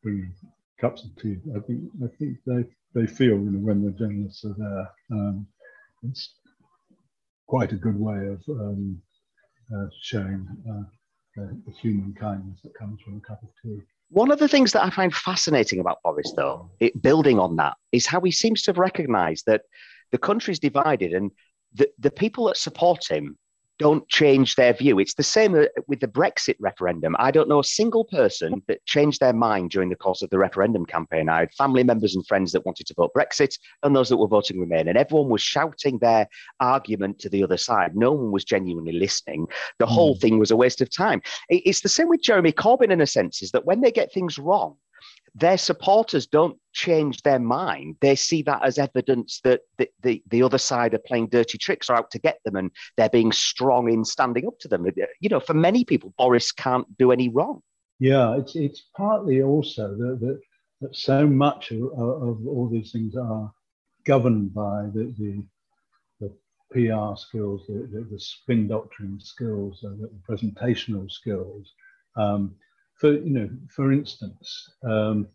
[0.01, 0.33] bringing
[0.79, 1.35] cups of tea.
[1.55, 2.63] I think I think they,
[2.95, 4.89] they feel you know when the journalists are there.
[5.11, 5.45] Um,
[6.03, 6.35] it's
[7.45, 9.01] quite a good way of um,
[9.75, 10.83] uh, showing uh,
[11.35, 13.81] the, the, human kindness that comes from a cup of tea.
[14.11, 17.75] One of the things that I find fascinating about Boris, though, it, building on that,
[17.91, 19.63] is how he seems to have recognised that
[20.11, 21.31] the country's divided and
[21.73, 23.37] the, the people that support him
[23.79, 24.99] don't change their view.
[24.99, 27.15] It's the same uh, with the Brexit referendum.
[27.17, 30.37] I don't know a single person that changed their mind during the course of the
[30.37, 31.29] referendum campaign.
[31.29, 34.27] I had family members and friends that wanted to vote Brexit and those that were
[34.27, 36.27] voting Remain, and everyone was shouting their
[36.59, 37.95] argument to the other side.
[37.95, 39.47] No one was genuinely listening.
[39.77, 41.21] The whole thing was a waste of time.
[41.47, 44.37] It's the same with Jeremy Corbyn in a sense, is that when they get things
[44.37, 44.75] wrong,
[45.39, 47.95] their supporters don't change their mind.
[48.01, 51.89] They see that as evidence that the, the, the, other side are playing dirty tricks
[51.89, 54.85] or out to get them and they're being strong in standing up to them.
[55.19, 57.61] You know, for many people, Boris can't do any wrong.
[57.99, 60.39] Yeah, it's, it's partly also that, that,
[60.81, 63.51] that so much of, of, all these things are
[64.05, 65.43] governed by the, the,
[66.21, 66.31] the
[66.71, 71.73] PR skills, the, the, spin doctoring skills, the presentational skills.
[72.15, 72.55] Um,
[72.99, 75.27] for you know, for instance, um,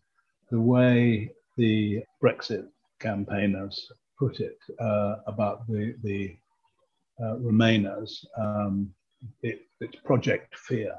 [0.51, 2.67] the way the Brexit
[2.99, 6.35] campaigners put it uh, about the the
[7.21, 8.93] uh, Remainers, um,
[9.41, 10.93] it, it's Project Fear.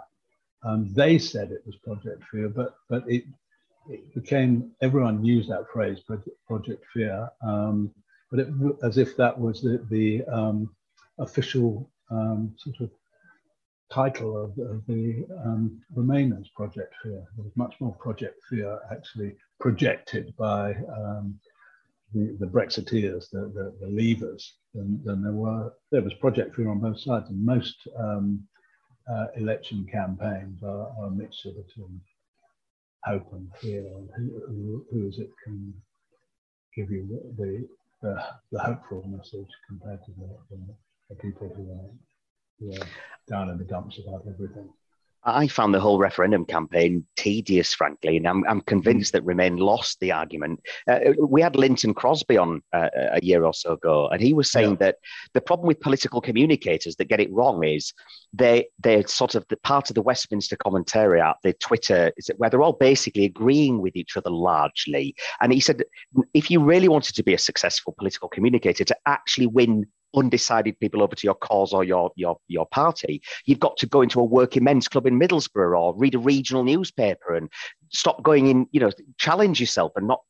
[0.65, 3.25] Um, they said it was Project Fear, but but it
[3.89, 6.01] it became everyone used that phrase
[6.47, 7.93] Project Fear, um,
[8.31, 8.49] but it,
[8.83, 10.75] as if that was the, the um,
[11.19, 12.91] official um, sort of
[13.91, 17.25] title of, of the um, Remainers Project Fear.
[17.37, 21.39] There was much more Project Fear actually projected by um,
[22.13, 24.43] the, the Brexiteers, the, the, the Leavers,
[24.75, 25.73] than, than, there were.
[25.91, 28.43] There was Project Fear on both sides, and most um,
[29.11, 32.01] uh, election campaigns are, are, a mixture between.
[33.05, 35.73] hope and fear, and who, who, who is it can
[36.75, 37.07] give you
[37.39, 37.67] the,
[38.03, 40.57] the, the hopeful message compared to the,
[41.09, 41.91] the, people who are,
[42.63, 42.87] are
[43.29, 44.69] down in the dumps about everything.
[45.27, 49.99] I found the whole referendum campaign tedious, frankly, and I'm, I'm convinced that Remain lost
[49.99, 50.61] the argument.
[50.89, 54.53] Uh, we had Lynton Crosby on uh, a year or so ago, and he was
[54.53, 54.77] saying yeah.
[54.77, 54.97] that
[55.35, 57.93] the problem with political communicators that get it wrong is
[58.33, 62.49] they they're sort of the part of the Westminster commentariat, the Twitter, is it, where
[62.49, 65.17] they're all basically agreeing with each other largely.
[65.41, 65.83] And he said,
[66.35, 69.87] if you really wanted to be a successful political communicator, to actually win
[70.17, 73.23] undecided people over to your cause or your your your party.
[73.45, 76.65] You've got to go into a working men's club in Middlesbrough or read a regional
[76.65, 77.51] newspaper and
[77.91, 80.21] stop going in, you know, challenge yourself and not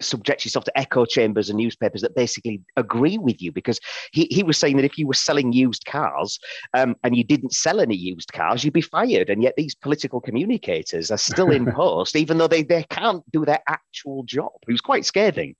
[0.00, 3.52] subject yourself to echo chambers and newspapers that basically agree with you.
[3.52, 3.78] Because
[4.12, 6.38] he, he was saying that if you were selling used cars
[6.74, 9.30] um, and you didn't sell any used cars you'd be fired.
[9.30, 13.44] And yet these political communicators are still in post even though they, they can't do
[13.44, 14.52] their actual job.
[14.66, 15.54] It was quite scathing.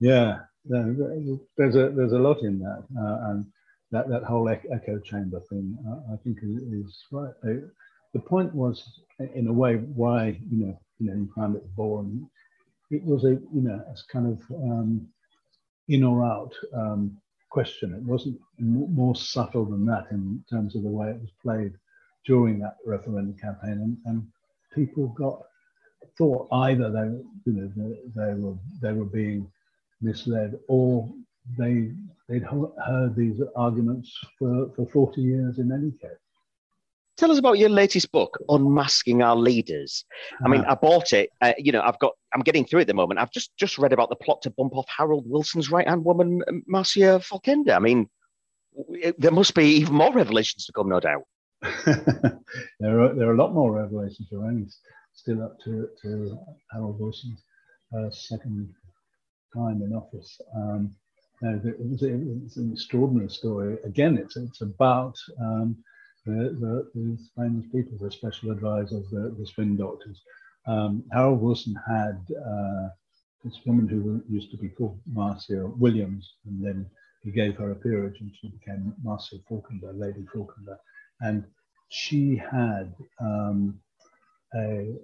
[0.00, 3.46] Yeah there's a there's a lot in that, uh, and
[3.92, 7.32] that that whole echo chamber thing, uh, I think is right.
[7.46, 7.66] Uh,
[8.14, 9.00] the point was,
[9.34, 12.28] in a way, why you know you know found it boring.
[12.90, 15.08] It was a you know as kind of um,
[15.88, 17.18] in or out um,
[17.50, 17.94] question.
[17.94, 21.74] It wasn't more subtle than that in terms of the way it was played
[22.26, 24.26] during that referendum campaign, and, and
[24.74, 25.42] people got
[26.18, 29.50] thought either they you know they, they were they were being
[30.04, 31.10] misled, or
[31.58, 31.90] they
[32.28, 36.18] they'd heard these arguments for, for 40 years in any case.
[37.16, 40.04] Tell us about your latest book, Unmasking Our Leaders.
[40.44, 41.30] I mean, I bought it.
[41.40, 42.12] Uh, you know, I've got.
[42.34, 43.20] I'm getting through it at the moment.
[43.20, 46.42] I've just just read about the plot to bump off Harold Wilson's right hand woman,
[46.66, 47.76] Marcia Falkender.
[47.76, 48.08] I mean,
[49.18, 51.22] there must be even more revelations to come, no doubt.
[52.80, 54.68] there are there are a lot more revelations remaining
[55.12, 56.36] still up to to
[56.72, 57.42] Harold Wilson's
[57.96, 58.74] uh, second
[59.54, 60.40] time in office.
[60.54, 60.94] Um,
[61.42, 63.76] it was, an extraordinary story.
[63.84, 65.76] Again, it's it's about um,
[66.24, 70.22] the, the, famous people, the special advisors, the, the spin doctors.
[70.66, 72.88] Um, Harold Wilson had uh,
[73.44, 76.86] this woman who used to be called Marcia Williams, and then
[77.22, 80.78] he gave her a peerage, and she became Marcia Falkender, Lady Falkender,
[81.20, 81.44] and
[81.88, 83.78] she had um,
[84.54, 84.94] a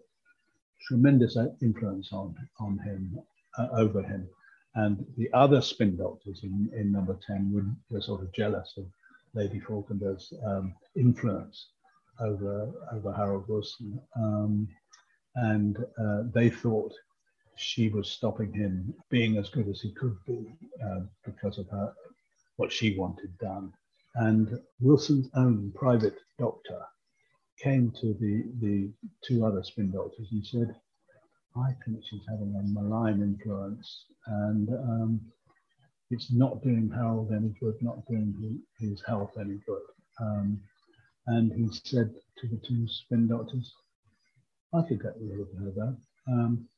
[0.87, 3.19] tremendous influence on on him
[3.59, 4.29] uh, over him.
[4.75, 8.87] And the other spin doctors in, in number 10 were, were sort of jealous of
[9.35, 11.69] Lady Falkender's um, influence
[12.21, 14.01] over, over Harold Wilson.
[14.17, 14.69] Um,
[15.35, 16.93] and uh, they thought
[17.57, 20.55] she was stopping him being as good as he could be
[20.85, 21.93] uh, because of her,
[22.57, 23.73] what she wanted done.
[24.15, 26.81] And Wilson's own private doctor
[27.59, 28.91] came to the, the
[29.23, 30.75] two other spin doctors and said,
[31.57, 35.21] I think she's having a malign influence, and um,
[36.11, 39.83] it's not doing Harold any good, not doing his health any good.
[40.21, 40.61] Um,
[41.27, 43.73] and he said to the two spin doctors,
[44.73, 45.97] I could get rid of her though.
[46.29, 46.69] Um,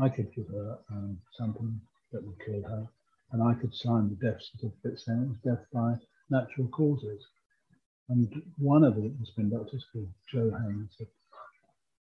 [0.00, 1.80] I could give her um, something
[2.12, 2.86] that would kill her,
[3.32, 5.94] and I could sign the death certificate saying it was death by
[6.30, 7.24] natural causes.
[8.08, 11.08] And one of the spin doctors, called Joe Haines, said,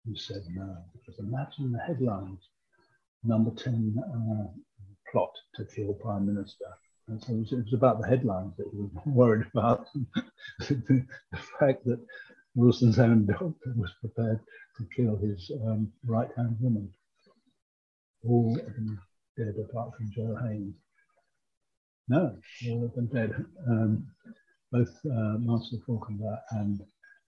[0.05, 0.77] who said no.
[0.93, 2.39] Because imagine the headlines
[3.23, 4.47] number 10 uh,
[5.11, 6.65] plot to kill Prime Minister.
[7.07, 9.87] And so it was, it was, about the headlines that he was worried about.
[10.59, 11.99] the, the, fact that
[12.55, 14.39] Wilson's own doctor was prepared
[14.77, 16.89] to kill his um, right hand woman.
[18.27, 19.01] All of them
[19.37, 20.75] dead apart from Joe Haines.
[22.07, 22.37] No,
[22.69, 23.33] all of them dead.
[23.67, 24.07] Um,
[24.71, 26.81] both uh, Marcia Falkender and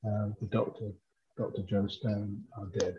[0.06, 0.92] uh, the doctor
[1.38, 1.64] Dr.
[1.64, 2.96] Joe Stone are dead.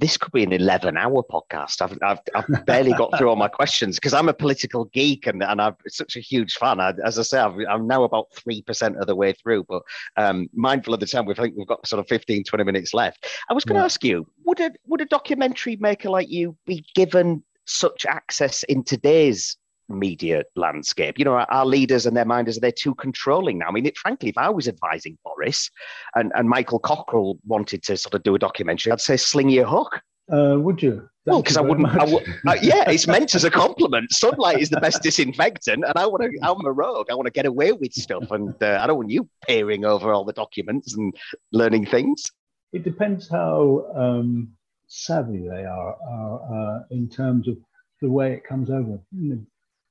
[0.00, 1.82] This could be an 11 hour podcast.
[1.82, 5.42] I've, I've, I've barely got through all my questions because I'm a political geek and,
[5.42, 6.78] and I'm such a huge fan.
[6.78, 9.82] I, as I say, i am now about 3% of the way through, but
[10.16, 13.26] um, mindful of the time, we think we've got sort of 15, 20 minutes left.
[13.50, 13.86] I was going to yeah.
[13.86, 18.84] ask you would a, would a documentary maker like you be given such access in
[18.84, 19.56] today's
[19.88, 21.18] media landscape.
[21.18, 23.68] You know, our, leaders and their minders are they too controlling now?
[23.68, 25.70] I mean, it, frankly, if I was advising Boris
[26.14, 29.66] and, and Michael Cockerell wanted to sort of do a documentary, I'd say sling your
[29.66, 30.00] hook.
[30.30, 31.08] Uh, would you?
[31.24, 31.88] Thank well, because I wouldn't.
[31.88, 34.12] I uh, yeah, it's meant as a compliment.
[34.12, 36.38] Sunlight is the best disinfectant, and I want to.
[36.42, 37.10] I'm a rogue.
[37.10, 40.12] I want to get away with stuff, and uh, I don't want you peering over
[40.12, 41.14] all the documents and
[41.52, 42.30] learning things.
[42.72, 44.52] It depends how um,
[44.86, 47.56] savvy they are uh, in terms of
[48.00, 48.98] the way it comes over.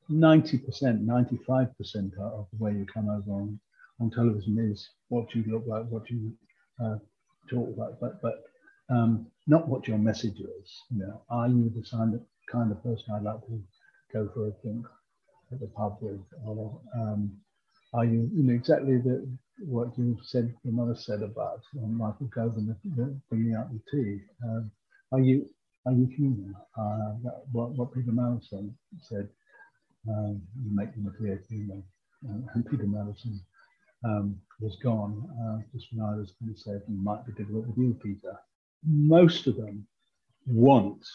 [0.10, 3.60] You know, 90%, 95% of the way you come over on,
[4.00, 6.34] on television is what you look like, what you
[6.84, 6.98] uh,
[7.50, 8.44] talk about, but but
[8.90, 10.84] um, not what your message is.
[10.92, 13.62] You know, are you the kind of kind of person I'd like to
[14.14, 14.86] go for a drink
[15.52, 17.32] at the pub with, or um,
[17.94, 19.28] are you, you know, exactly the,
[19.66, 22.76] what you said, your mother said about um, Michael Gove and
[23.30, 24.20] bringing out the tea.
[24.44, 24.72] Um,
[25.12, 25.48] are you
[25.86, 26.54] are you human?
[26.78, 29.30] Uh, what, what Peter Mandelson said,
[30.10, 31.84] um, you make them appear human.
[32.28, 33.40] Uh, and Peter Mandelson
[34.04, 37.68] um, was gone uh, just when I was going to say it might be difficult
[37.68, 38.38] with you, Peter.
[38.86, 39.86] Most of them
[40.48, 41.06] want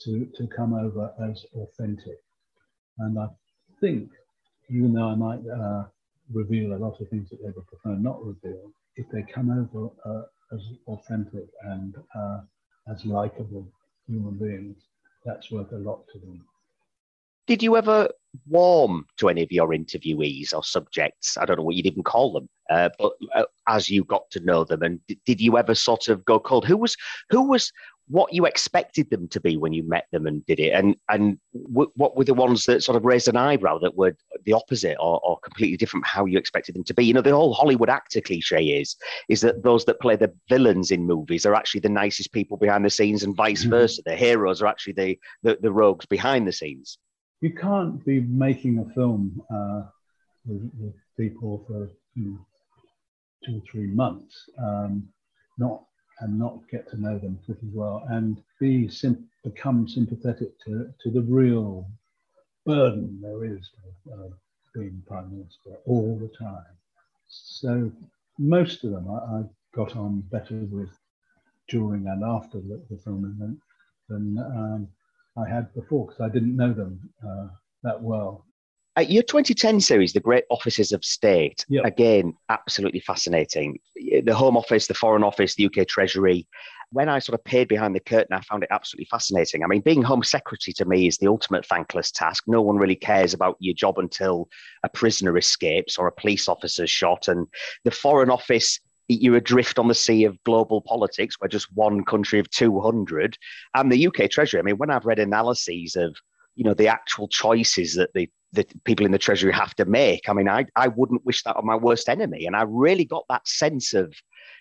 [0.00, 2.18] to, to come over as authentic.
[2.98, 3.28] And I
[3.80, 4.10] think,
[4.70, 5.84] even though I might uh,
[6.32, 9.90] reveal a lot of things that they would prefer not reveal, if they come over
[10.04, 12.40] uh, as authentic and uh,
[12.92, 13.66] as likable
[14.06, 14.76] human beings,
[15.24, 16.44] that's worth a lot to them.
[17.46, 18.08] Did you ever
[18.48, 21.36] warm to any of your interviewees or subjects?
[21.36, 24.40] I don't know what you'd even call them, uh, but uh, as you got to
[24.40, 26.64] know them, and did you ever sort of go cold?
[26.66, 26.96] Who was
[27.30, 27.72] who was
[28.08, 31.38] what you expected them to be when you met them and did it, and and
[31.72, 34.96] w- what were the ones that sort of raised an eyebrow that were the opposite
[34.98, 37.04] or, or completely different how you expected them to be?
[37.04, 38.96] You know, the whole Hollywood actor cliche is
[39.28, 42.84] is that those that play the villains in movies are actually the nicest people behind
[42.84, 43.70] the scenes, and vice mm-hmm.
[43.70, 44.02] versa.
[44.04, 46.98] The heroes are actually the, the the rogues behind the scenes.
[47.40, 49.82] You can't be making a film uh,
[50.46, 52.38] with, with, people for you know,
[53.44, 55.08] two or three months, um,
[55.56, 55.82] not
[56.20, 61.10] and not get to know them pretty well and be sim- become sympathetic to, to
[61.10, 61.86] the real
[62.64, 64.28] burden there is of uh,
[64.74, 66.64] being prime minister all the time.
[67.28, 67.90] So
[68.38, 69.42] most of them I, I
[69.74, 70.90] got on better with
[71.68, 73.60] during and after the, the filming than,
[74.08, 74.88] than um,
[75.36, 77.48] I had before because I didn't know them uh,
[77.82, 78.46] that well.
[78.98, 81.84] Uh, your 2010 series, The Great Offices of State, yep.
[81.84, 83.78] again, absolutely fascinating.
[83.94, 86.48] The Home Office, the Foreign Office, the UK Treasury.
[86.92, 89.62] When I sort of peered behind the curtain, I found it absolutely fascinating.
[89.62, 92.44] I mean, being Home Secretary to me is the ultimate thankless task.
[92.46, 94.48] No one really cares about your job until
[94.82, 97.28] a prisoner escapes or a police officer's shot.
[97.28, 97.46] And
[97.84, 101.36] the Foreign Office you're adrift on the sea of global politics.
[101.40, 103.38] We're just one country of 200.
[103.74, 106.16] And the UK Treasury, I mean, when I've read analyses of,
[106.54, 110.28] you know, the actual choices that the that people in the treasury have to make.
[110.28, 112.46] I mean, I, I wouldn't wish that on my worst enemy.
[112.46, 114.14] And I really got that sense of,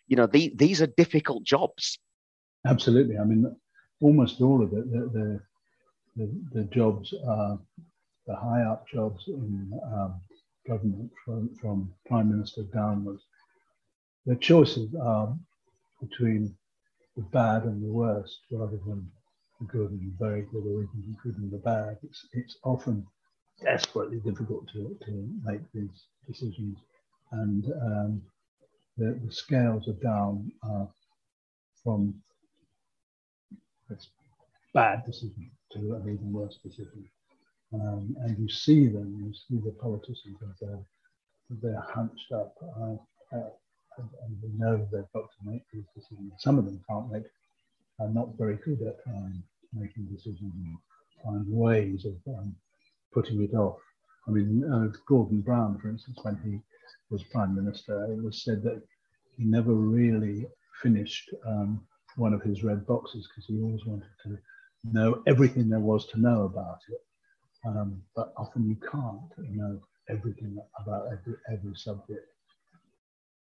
[0.08, 1.98] you know, the, these are difficult jobs.
[2.68, 3.18] Absolutely.
[3.18, 3.56] I mean,
[4.02, 5.40] almost all of it, the, the,
[6.18, 7.60] the, the jobs, are
[8.28, 10.20] the high up jobs in um,
[10.68, 13.24] government from, from prime minister downwards,
[14.26, 15.36] the choices are
[16.02, 16.56] between
[17.16, 19.10] the bad and the worst rather than
[19.60, 21.98] the good and the very good or even the good and the bad.
[22.04, 23.06] It's, it's often
[23.62, 26.78] desperately difficult to, to make these decisions.
[27.32, 28.22] And um,
[28.98, 30.86] the, the, scales are down uh,
[31.84, 32.16] from
[34.74, 37.06] bad decision to an even worse decision.
[37.74, 40.80] Um, and you see them, you see the politicians they're,
[41.62, 43.50] they're hunched up uh, uh,
[43.98, 46.34] and, and they know they've got to make these decisions.
[46.40, 47.24] Some of them can't make,
[48.00, 49.44] are not very good at um,
[49.74, 50.78] making decisions and
[51.24, 52.56] find ways of um,
[53.14, 53.80] putting it off.
[54.28, 56.60] I mean, uh, Gordon Brown, for instance, when he
[57.10, 58.82] was prime minister, it was said that
[59.38, 60.48] he never really
[60.82, 61.86] finished um,
[62.16, 64.38] one of his red boxes because he always wanted to
[64.92, 67.02] know everything there was to know about it.
[67.66, 69.80] Um, but often you can't know
[70.10, 72.28] everything about every, every subject.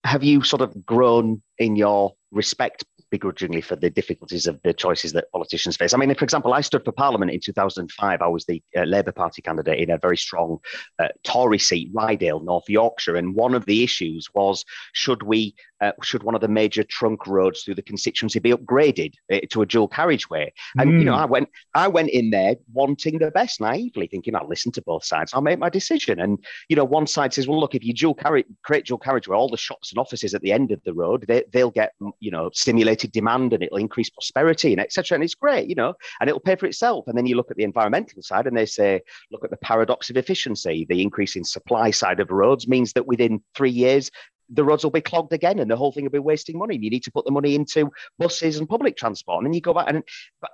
[0.05, 5.13] Have you sort of grown in your respect begrudgingly for the difficulties of the choices
[5.13, 5.93] that politicians face.
[5.93, 8.23] I mean, for example, I stood for Parliament in 2005.
[8.23, 10.59] I was the uh, Labour Party candidate in a very strong
[10.99, 15.93] uh, Tory seat, Ryedale, North Yorkshire, and one of the issues was should we uh,
[16.03, 19.67] should one of the major trunk roads through the constituency be upgraded uh, to a
[19.67, 20.53] dual carriageway?
[20.79, 20.99] And mm.
[21.01, 21.21] you know, hmm.
[21.21, 25.05] I went I went in there wanting the best, naively thinking I'll listen to both
[25.05, 26.19] sides, I'll make my decision.
[26.19, 26.39] And
[26.69, 29.51] you know, one side says, well, look, if you dual carry, create dual carriageway, all
[29.51, 32.49] the shops and offices at the end of the road, they, they'll get you know
[32.55, 35.16] stimulated demand and it'll increase prosperity and etc.
[35.16, 37.07] And it's great, you know, and it'll pay for itself.
[37.07, 39.00] And then you look at the environmental side and they say,
[39.30, 40.86] look at the paradox of efficiency.
[40.88, 44.11] The increase in supply side of roads means that within three years
[44.55, 46.74] the roads will be clogged again and the whole thing will be wasting money.
[46.74, 49.38] And You need to put the money into buses and public transport.
[49.38, 50.03] And then you go back and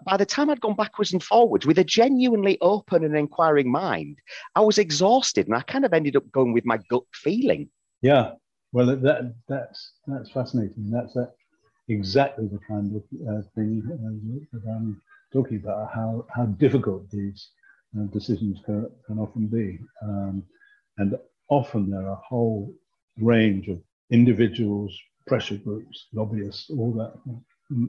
[0.05, 4.19] by the time I'd gone backwards and forwards with a genuinely open and inquiring mind,
[4.55, 7.69] I was exhausted and I kind of ended up going with my gut feeling.
[8.01, 8.33] Yeah.
[8.73, 10.91] Well, that that's that's fascinating.
[10.91, 11.33] That's that
[11.89, 15.01] exactly the kind of uh, thing uh, that I'm
[15.33, 15.91] talking about.
[15.95, 17.51] How how difficult these
[17.99, 20.43] uh, decisions can, can often be, um,
[20.99, 21.19] and
[21.49, 22.75] often there are a whole
[23.19, 23.81] range of
[24.11, 27.15] individuals, pressure groups, lobbyists, all that,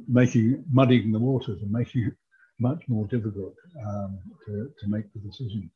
[0.08, 2.14] making muddying the waters and making it
[2.60, 3.56] much more difficult
[3.88, 5.70] um, to, to make the decision.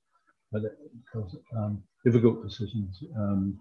[0.51, 0.63] But
[1.05, 3.59] because um, difficult decisions, um,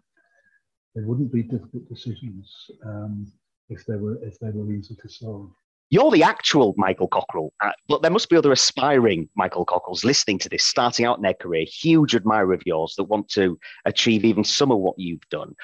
[0.94, 3.32] they wouldn't be difficult decisions um,
[3.68, 5.50] if they were if they were easy to solve.
[5.90, 10.38] You're the actual Michael Cockerell, uh, but there must be other aspiring Michael Cockerells listening
[10.38, 14.24] to this, starting out in their career, huge admirer of yours that want to achieve
[14.24, 15.54] even some of what you've done.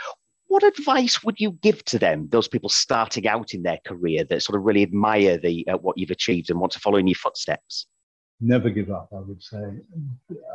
[0.48, 4.42] What advice would you give to them, those people starting out in their career that
[4.42, 7.14] sort of really admire the uh, what you've achieved and want to follow in your
[7.14, 7.86] footsteps?
[8.40, 9.64] Never give up, I would say,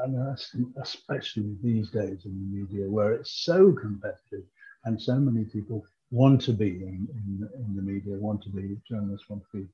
[0.04, 0.38] and
[0.82, 4.46] especially these days in the media where it's so competitive
[4.86, 5.84] and so many people
[6.14, 9.68] want to be in, in, in the media, want to be journalists, want to be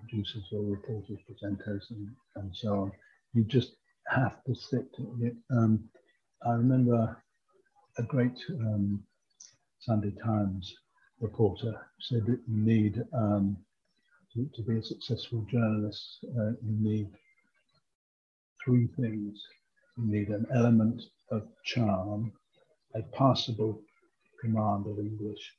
[0.00, 2.92] producers or reporters, presenters, and, and so on.
[3.34, 3.76] You just
[4.08, 5.34] have to stick to it.
[5.50, 5.84] Um,
[6.44, 7.22] I remember
[7.98, 9.04] a great um,
[9.78, 10.74] Sunday Times
[11.20, 13.56] reporter said that you need um,
[14.32, 17.08] to, to, be a successful journalist, uh, you need
[18.64, 19.40] three things.
[19.96, 21.00] You need an element
[21.30, 22.32] of charm,
[22.96, 23.80] a passable
[24.40, 25.52] command of English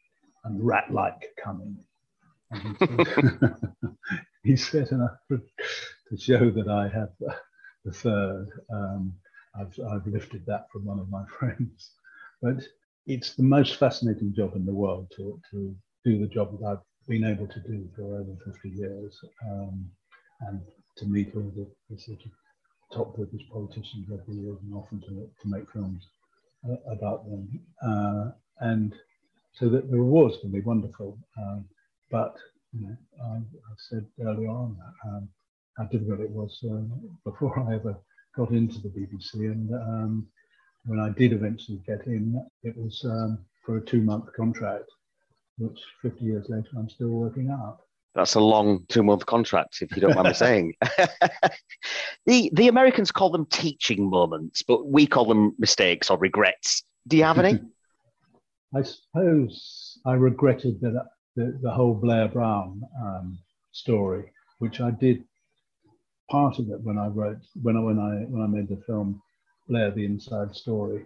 [0.43, 1.77] and rat like cunning.
[4.43, 5.35] He, said, and I,
[6.09, 7.09] to show that I have
[7.83, 9.11] the third, um,
[9.59, 11.91] I've, I've lifted that from one of my friends.
[12.43, 12.63] But
[13.07, 17.07] it's the most fascinating job in the world to, to do the job that I've
[17.07, 19.19] been able to do for over 50 years
[19.49, 19.89] um,
[20.41, 20.61] and
[20.97, 22.31] to meet all the, the sort of
[22.93, 26.07] top British politicians every year and often to, to make films
[26.69, 27.59] uh, about them.
[27.81, 28.93] Uh, and
[29.53, 31.17] so that the rewards can be wonderful.
[31.37, 31.65] Um,
[32.11, 32.35] but
[32.73, 35.29] you know, I, I, said earlier on um,
[35.77, 36.81] how difficult it was uh,
[37.23, 37.95] before I ever
[38.35, 39.33] got into the BBC.
[39.51, 40.27] And um,
[40.85, 44.89] when I did eventually get in, it was um, for a two month contract,
[45.57, 47.79] which 50 years later I'm still working out.
[48.15, 50.73] That's a long two month contract, if you don't mind me saying.
[52.25, 56.83] the, the Americans call them teaching moments, but we call them mistakes or regrets.
[57.07, 57.59] Do you have any?
[58.75, 61.05] I suppose I regretted that
[61.35, 63.37] the, the whole Blair Brown um,
[63.71, 65.23] story, which I did
[66.29, 69.21] part of it when I wrote when I when I when I made the film
[69.67, 71.05] Blair the Inside Story,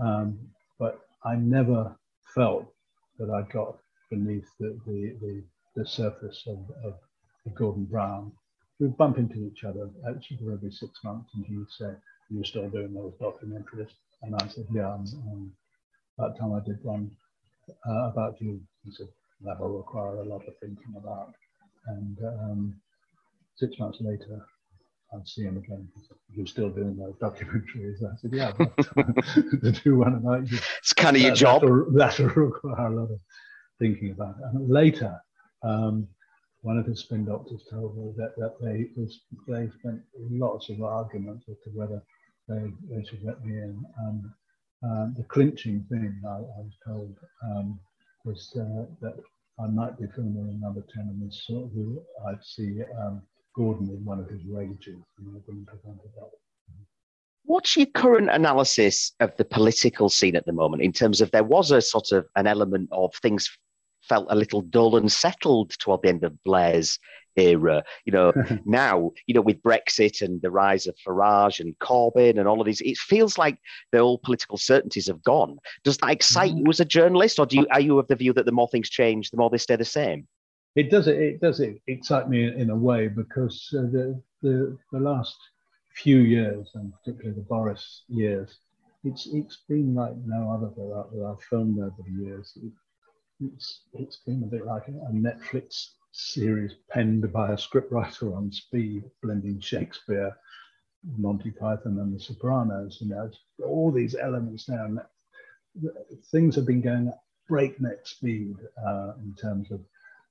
[0.00, 0.38] um,
[0.78, 1.96] but I never
[2.34, 2.72] felt
[3.18, 3.78] that I got
[4.10, 5.42] beneath the the, the,
[5.76, 6.94] the surface of, of,
[7.54, 8.30] Gordon Brown.
[8.78, 11.92] We would bump into each other actually for every six months, and he would say,
[12.28, 13.90] "You're still doing those documentaries,"
[14.22, 15.52] and I said, "Yeah, I'm, I'm
[16.18, 17.10] that time I did one
[17.88, 18.60] uh, about you.
[18.84, 19.08] He said,
[19.42, 21.32] that will require a lot of thinking about.
[21.86, 22.80] And um,
[23.56, 24.46] six months later,
[25.14, 25.88] I'd see him again.
[26.32, 28.04] You're still doing those documentaries.
[28.04, 28.52] I said, yeah,
[29.62, 30.58] to do one about you.
[30.78, 31.62] It's kind of your job.
[31.62, 33.18] That will require a lot of
[33.78, 34.44] thinking about it.
[34.52, 35.20] And later,
[35.62, 36.08] um,
[36.62, 38.90] one of his spin doctors told me that, that they,
[39.48, 40.00] they spent
[40.30, 42.02] lots of arguments as to whether
[42.48, 43.82] they, they should let me in.
[43.98, 44.24] And
[44.82, 47.80] um, the clinching thing I, I was told um,
[48.24, 49.16] was uh, that
[49.58, 51.98] I might be filming another 10 and this sort of,
[52.28, 53.22] I'd see um,
[53.56, 56.30] Gordon in one of his rages and I wouldn't have wanted that.
[57.44, 61.42] What's your current analysis of the political scene at the moment in terms of there
[61.42, 63.50] was a sort of an element of things
[64.10, 66.98] felt a little dull and settled toward the end of Blair's
[67.36, 67.84] era.
[68.04, 68.32] You know,
[68.64, 72.66] now, you know, with Brexit and the rise of Farage and Corbyn and all of
[72.66, 73.58] these, it feels like
[73.92, 75.58] the old political certainties have gone.
[75.84, 76.70] Does that excite you mm.
[76.70, 78.90] as a journalist, or do you are you of the view that the more things
[78.90, 80.26] change, the more they stay the same?
[80.74, 81.06] It does.
[81.06, 81.60] It does.
[81.60, 85.36] It excite me in a way because uh, the, the the last
[85.94, 88.58] few years, and particularly the Boris years,
[89.04, 92.52] it's it's been like no other that I've filmed over the years.
[92.56, 92.72] It,
[93.40, 99.04] it's it's been a bit like a Netflix series penned by a scriptwriter on speed,
[99.22, 100.36] blending Shakespeare,
[101.16, 102.98] Monty Python, and The Sopranos.
[103.00, 103.30] You know,
[103.64, 104.88] all these elements now.
[106.32, 109.80] Things have been going at breakneck speed uh, in terms of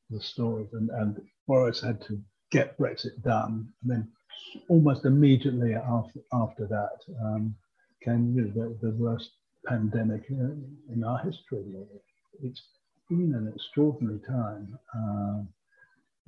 [0.10, 4.12] the stories, and, and Boris had to get Brexit done, and then
[4.68, 7.56] almost immediately after after that um,
[8.04, 8.52] came you know,
[8.82, 9.32] the, the worst
[9.66, 11.64] pandemic in, in our history.
[12.42, 12.62] It's
[13.10, 14.78] been an extraordinary time.
[14.96, 15.44] Uh,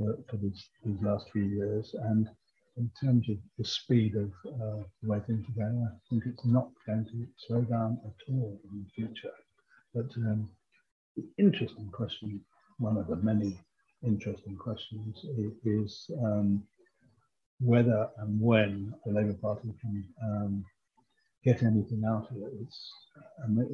[0.02, 1.96] for, for these, these last few years.
[2.04, 2.30] And
[2.78, 6.46] in terms of the speed of uh, the way things are going, I think it's
[6.46, 9.34] not going to slow down at all in the future.
[9.94, 10.50] But um,
[11.16, 12.42] the interesting question,
[12.80, 13.58] one of the many
[14.04, 15.24] interesting questions,
[15.66, 16.64] is um,
[17.60, 20.66] whether and when the Labour Party can um,
[21.44, 22.54] get anything out of it.
[22.62, 22.92] It's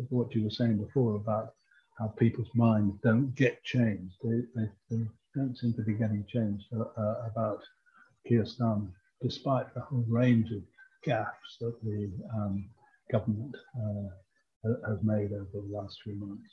[0.09, 1.53] what you were saying before about
[1.97, 4.15] how people's minds don't get changed.
[4.23, 5.03] They, they, they
[5.35, 7.61] don't seem to be getting changed uh, uh about
[8.29, 8.91] Starmer,
[9.21, 10.61] despite the whole range of
[11.05, 12.69] gaffes that the um,
[13.11, 16.51] government uh, has made over the last few months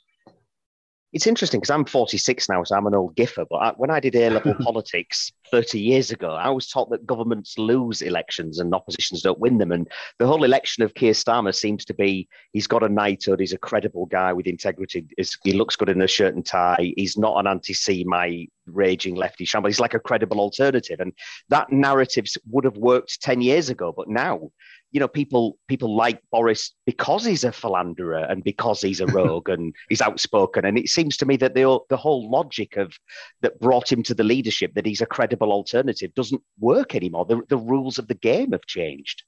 [1.13, 3.45] it's interesting because I'm 46 now, so I'm an old giffer.
[3.49, 7.05] But I, when I did A level politics 30 years ago, I was taught that
[7.05, 9.71] governments lose elections and oppositions don't win them.
[9.71, 9.89] And
[10.19, 13.57] the whole election of Keir Starmer seems to be he's got a knighthood, he's a
[13.57, 15.05] credible guy with integrity,
[15.43, 19.45] he looks good in a shirt and tie, he's not an anti Semite raging lefty
[19.45, 19.75] shambles.
[19.75, 20.99] He's like a credible alternative.
[20.99, 21.13] And
[21.49, 23.93] that narrative would have worked 10 years ago.
[23.95, 24.51] But now
[24.95, 29.49] you know, people people like Boris because he's a philanderer and because he's a rogue
[29.49, 30.63] and he's outspoken.
[30.63, 32.97] And it seems to me that the the whole logic of
[33.41, 37.25] that brought him to the leadership that he's a credible alternative doesn't work anymore.
[37.25, 39.23] The, the rules of the game have changed.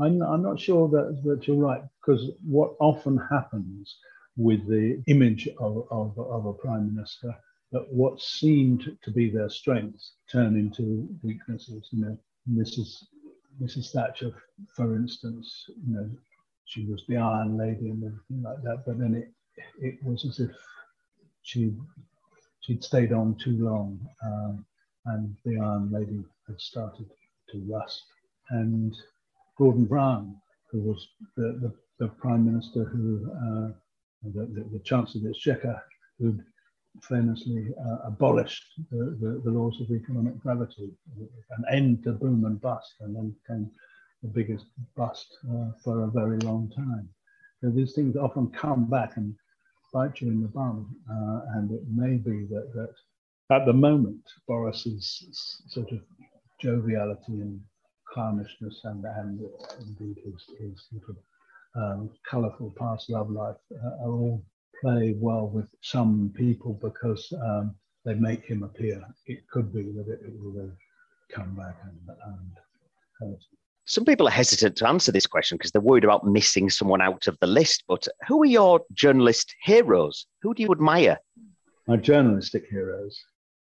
[0.00, 3.96] I'm, I'm not sure that, that you're right because what often happens
[4.36, 7.32] with the image of, of, of a prime minister
[7.70, 11.88] that what seemed to be their strengths turn into weaknesses.
[11.92, 13.06] You know, and this is
[13.62, 13.92] Mrs.
[13.92, 14.32] Thatcher,
[14.74, 16.10] for instance, you know,
[16.66, 19.32] she was the Iron Lady and everything like that, but then it
[19.80, 20.50] it was as if
[21.42, 21.72] she
[22.60, 24.64] she'd stayed on too long, um,
[25.06, 27.06] and the Iron Lady had started
[27.50, 28.04] to rust.
[28.50, 28.94] And
[29.56, 30.36] Gordon Brown,
[30.70, 33.72] who was the, the, the Prime Minister who, uh,
[34.22, 35.82] the, the, the Chancellor of the Exchequer,
[36.18, 36.44] who'd
[37.02, 40.90] famously uh, abolished the, the, the, laws of economic gravity,
[41.58, 43.70] an end to boom and bust, and then came
[44.22, 44.66] the biggest
[44.96, 47.08] bust uh, for a very long time.
[47.60, 49.34] So these things often come back and
[49.92, 52.94] bite you in the bum, uh, and it may be that, that
[53.50, 56.00] at the moment, Boris's sort of
[56.60, 57.60] joviality and
[58.14, 59.40] clownishness and, and
[59.80, 61.16] indeed his, his sort of
[61.76, 64.44] um, colourful past love life uh, are all
[64.80, 69.02] play well with some people because um, they make him appear.
[69.26, 70.70] It could be that it, it will
[71.32, 73.36] come back and, and.
[73.86, 77.26] Some people are hesitant to answer this question because they're worried about missing someone out
[77.26, 77.84] of the list.
[77.86, 80.26] But who are your journalist heroes?
[80.42, 81.18] Who do you admire?
[81.86, 83.18] My journalistic heroes.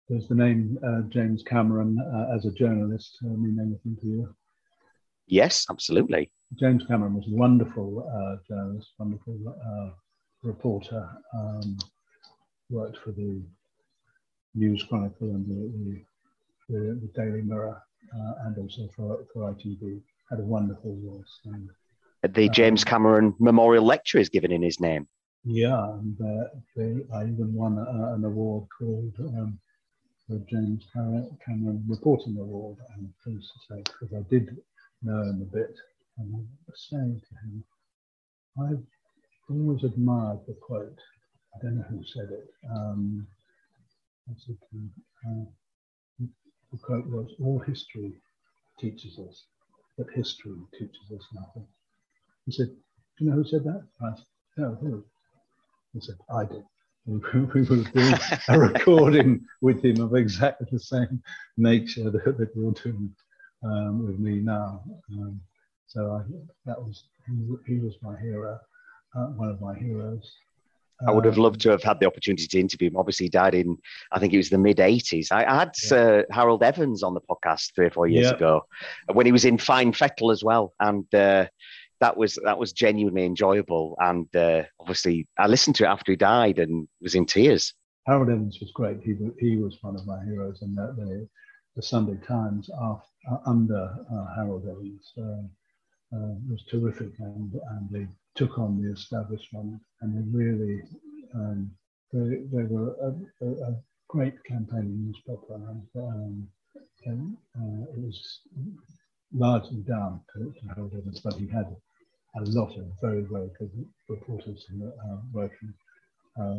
[0.09, 4.35] Does the name uh, James Cameron uh, as a journalist uh, mean anything to you?
[5.27, 6.31] Yes, absolutely.
[6.59, 9.91] James Cameron was a wonderful uh, journalist, wonderful uh,
[10.47, 11.77] reporter, um,
[12.71, 13.43] worked for the
[14.55, 16.05] News Chronicle and the,
[16.69, 17.83] the, the, Daily Mirror,
[18.15, 20.01] uh, and also for, for ITV.
[20.31, 21.41] Had a wonderful voice.
[21.45, 21.69] And,
[22.35, 25.07] the James um, Cameron Memorial Lecture is given in his name.
[25.45, 29.59] Yeah, and uh, they, I even won a, an award called um,
[30.29, 32.79] the James Cameron Reporting Award.
[32.95, 34.57] I'm pleased to say, because I did
[35.03, 35.77] know him a bit.
[36.19, 37.65] And I was saying to him,
[38.59, 38.85] I've
[39.51, 40.99] always admired the quote.
[41.55, 42.49] I don't know who said it.
[42.71, 43.27] Um,
[44.29, 45.45] uh,
[46.73, 48.13] the quote was, all history
[48.79, 49.45] teaches us,
[49.97, 51.67] but history teaches us nothing.
[52.45, 53.83] He said, do you know who said that?
[54.03, 54.25] I said,
[54.57, 55.05] no, who?
[55.93, 56.65] He said, I did.
[57.07, 58.15] we were doing
[58.49, 61.23] a recording with him of exactly the same
[61.57, 63.15] nature that, that we're doing
[63.63, 64.83] um, with me now.
[65.13, 65.41] Um,
[65.87, 66.23] so I,
[66.65, 68.59] that was he, he was my hero
[69.17, 70.37] uh, one of my heroes.
[71.07, 72.97] I would have loved to have had the opportunity to interview him.
[72.97, 73.77] Obviously, he died in,
[74.13, 75.31] I think it was the mid 80s.
[75.31, 75.99] I, I, had yeah.
[75.99, 78.35] uh, Harold Evans on the podcast three or four years yeah.
[78.35, 78.65] ago
[79.13, 80.73] when he was in Fine Fettle as well.
[80.81, 81.47] And uh,
[82.01, 83.97] that was that was genuinely enjoyable.
[84.01, 87.75] And uh, obviously, I listened to it after he died and was in tears.
[88.07, 89.03] Harold Evans was great.
[89.03, 90.63] He, he was one of my heroes.
[90.63, 91.29] And the, the,
[91.75, 95.13] the Sunday Times after, uh, under uh, Harold Evans
[96.49, 97.13] was terrific.
[97.19, 100.83] And, and the took on the establishment and really
[101.35, 101.71] um,
[102.13, 103.77] they, they were a, a, a
[104.09, 106.49] great campaign newspaper and, um,
[107.07, 108.41] and uh, it was
[109.33, 111.67] largely down to, to Harold Evans, but he had
[112.37, 113.71] a lot of very, very good
[114.09, 115.73] reporters uh, working
[116.41, 116.57] uh,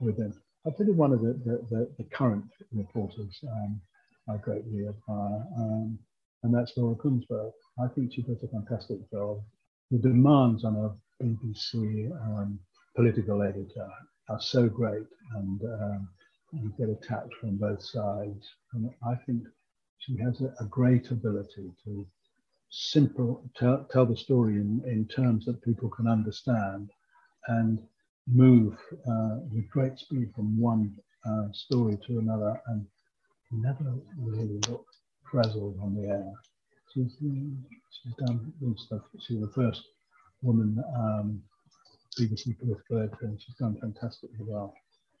[0.00, 0.32] with him.
[0.66, 3.80] I think one of the, the, the, the current reporters um,
[4.28, 5.98] I greatly admire, um,
[6.42, 7.52] and that's Laura Kuenssberg.
[7.82, 9.40] I think she does a fantastic job.
[9.90, 10.90] The demands on a
[11.22, 12.58] BBC um,
[12.94, 13.88] political editor
[14.28, 16.08] are so great and um,
[16.78, 18.48] get attacked from both sides.
[18.72, 19.42] And I think
[19.98, 22.06] she has a, a great ability to
[22.70, 26.90] simple tell, tell the story in, in terms that people can understand
[27.48, 27.78] and
[28.26, 28.74] move
[29.10, 30.94] uh, with great speed from one
[31.26, 32.86] uh, story to another and
[33.50, 34.84] never really look
[35.30, 36.32] frazzled on the air.
[36.92, 39.02] She's, she's done stuff.
[39.20, 39.82] She's the first
[40.42, 41.42] woman um,
[42.18, 44.74] BBC political editor, and she's done fantastically well.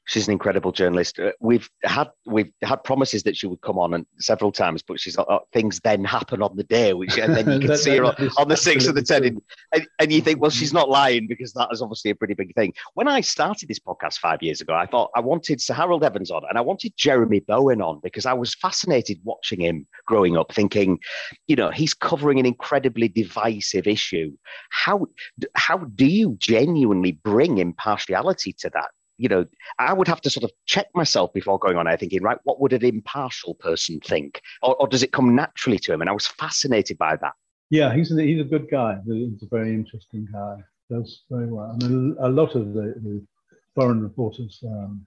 [0.08, 1.18] She's an incredible journalist.
[1.18, 4.98] Uh, we've had we've had promises that she would come on and several times, but
[4.98, 8.04] she's uh, things then happen on the day, which and then you can see her
[8.04, 11.26] on, on the six of the ten, and, and, you think, well, she's not lying
[11.26, 12.72] because that is obviously a pretty big thing.
[12.94, 16.30] When I started this podcast five years ago, I thought I wanted Sir Harold Evans
[16.30, 20.52] on, and I wanted Jeremy Bowen on because I was fascinated watching him growing up,
[20.52, 20.98] thinking,
[21.46, 24.32] you know, he's covering an incredibly divisive issue.
[24.70, 25.06] How
[25.54, 28.90] how do you genuinely bring impartiality to that?
[29.18, 29.44] you know,
[29.80, 32.60] I would have to sort of check myself before going on air thinking, right, what
[32.60, 34.40] would an impartial person think?
[34.62, 36.00] Or, or does it come naturally to him?
[36.00, 37.32] And I was fascinated by that.
[37.70, 38.98] Yeah, he's a, he's a good guy.
[39.04, 40.58] He's a very interesting guy.
[40.88, 41.76] Does very well.
[41.82, 43.26] I mean, a lot of the, the
[43.74, 45.04] foreign reporters um,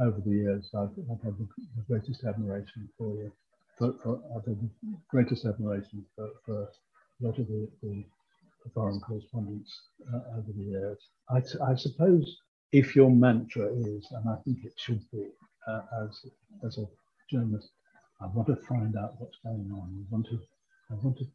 [0.00, 1.46] over the years, I've, I've had the,
[1.76, 3.30] the, greatest admiration for you.
[3.78, 4.70] For, for, I've the
[5.10, 8.04] greatest admiration for, for a lot of the, the
[8.74, 9.80] foreign correspondents
[10.12, 10.98] uh, over the years.
[11.30, 12.38] I, I suppose
[12.72, 15.28] if your mantra is, and I think it should be,
[15.68, 16.24] uh, as
[16.64, 16.86] as a
[17.30, 17.70] journalist,
[18.20, 20.06] I want to find out what's going on.
[20.08, 20.40] I want to,
[20.90, 21.26] I want to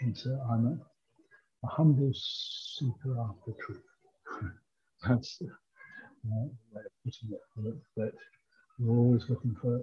[0.00, 0.38] insert.
[0.50, 3.82] I'm a, a humble seeker after truth.
[5.08, 7.76] That's the uh, way of putting it.
[7.96, 8.12] That
[8.78, 9.82] we're always looking for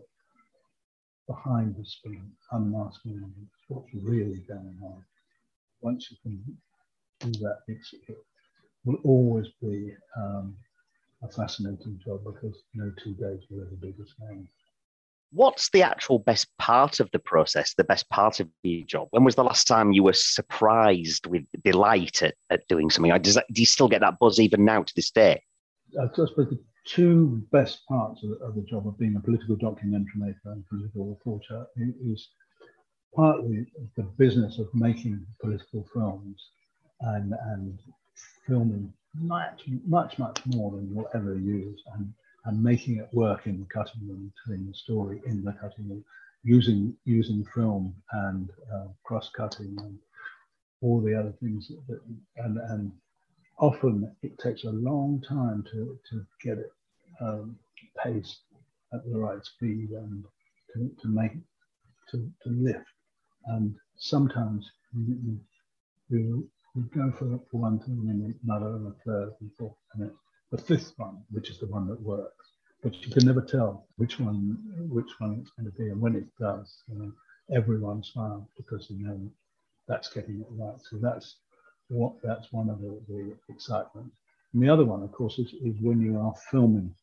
[1.27, 3.31] behind the screen, unmasking
[3.67, 5.03] what's really going on.
[5.81, 6.43] Once you can
[7.19, 8.17] do that, it's, it
[8.85, 10.55] will always be um,
[11.23, 14.47] a fascinating job because no two days will ever be the same.
[15.31, 19.07] What's the actual best part of the process, the best part of your job?
[19.11, 23.11] When was the last time you were surprised with delight at, at doing something?
[23.21, 25.41] Does that, do you still get that buzz even now to this day?
[25.99, 30.11] I suppose the two best parts of, of the job of being a political documentary
[30.15, 32.29] maker and political reporter is
[33.15, 33.65] partly
[33.95, 36.49] the business of making political films
[37.01, 37.79] and, and
[38.47, 42.11] filming much, much, much more than you'll ever use, and,
[42.45, 46.03] and making it work in the cutting room, telling the story in the cutting room,
[46.43, 49.97] using using film and uh, cross cutting and
[50.81, 52.01] all the other things that,
[52.37, 52.91] and and
[53.59, 56.71] often it takes a long time to to get it
[57.21, 57.57] um,
[58.03, 58.41] paced
[58.93, 60.25] at the right speed and
[60.73, 61.33] to, to make
[62.11, 62.85] to, to lift
[63.47, 65.39] and sometimes you,
[66.09, 67.25] you, you go for,
[67.57, 70.11] one thing and another and a third and fourth, and
[70.51, 72.51] the fifth one, which is the one that works.
[72.83, 74.57] But you can never tell which one
[74.89, 77.11] which one it's going to be, and when it does, you know,
[77.55, 79.19] everyone smiles because you know
[79.87, 80.75] that's getting it right.
[80.89, 81.37] So that's
[81.89, 84.11] what that's one of the, the excitement.
[84.53, 86.93] And the other one, of course, is, is when you are filming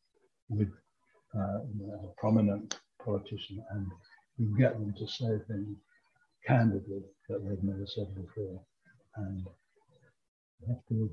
[0.48, 0.70] with
[1.34, 3.86] uh, know, a prominent politician and
[4.38, 5.76] you get them to say things
[6.46, 8.60] candidly that they've never said before.
[9.16, 9.46] And
[10.60, 11.10] you have to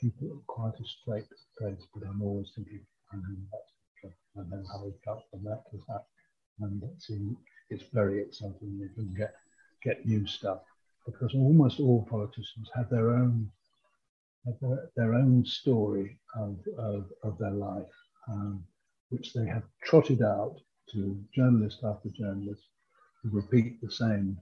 [0.00, 1.26] keep it quite a straight
[1.60, 2.80] face, but I'm always thinking,
[3.12, 3.72] I know that's
[4.36, 6.04] and then how we cut from that to that.
[6.60, 7.36] And see,
[7.70, 8.78] it's very exciting.
[8.80, 9.34] You can get
[9.82, 10.60] get new stuff
[11.06, 13.50] because almost all politicians have their own
[14.46, 17.94] have their, their own story of, of, of their life,
[18.28, 18.64] um,
[19.10, 20.56] which they have trotted out
[20.90, 22.62] to journalist after journalist
[23.22, 24.36] who repeat the same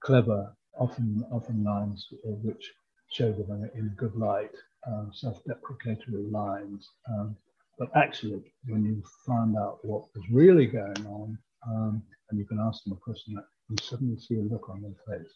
[0.00, 2.72] clever, often often lines which
[3.10, 4.50] show them in a good light,
[4.86, 6.88] um, self-deprecatory lines.
[7.08, 7.36] Um,
[7.78, 12.58] but actually, when you find out what was really going on, um, and you can
[12.58, 13.38] ask them a question,
[13.68, 15.32] you suddenly see a look on their face.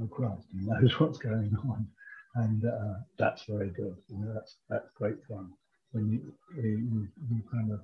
[0.00, 1.86] Oh Christ, he knows what's going on,
[2.36, 3.96] and uh, that's very good.
[4.08, 5.52] You know, that's that's great fun
[5.92, 7.80] when you, you, you kind of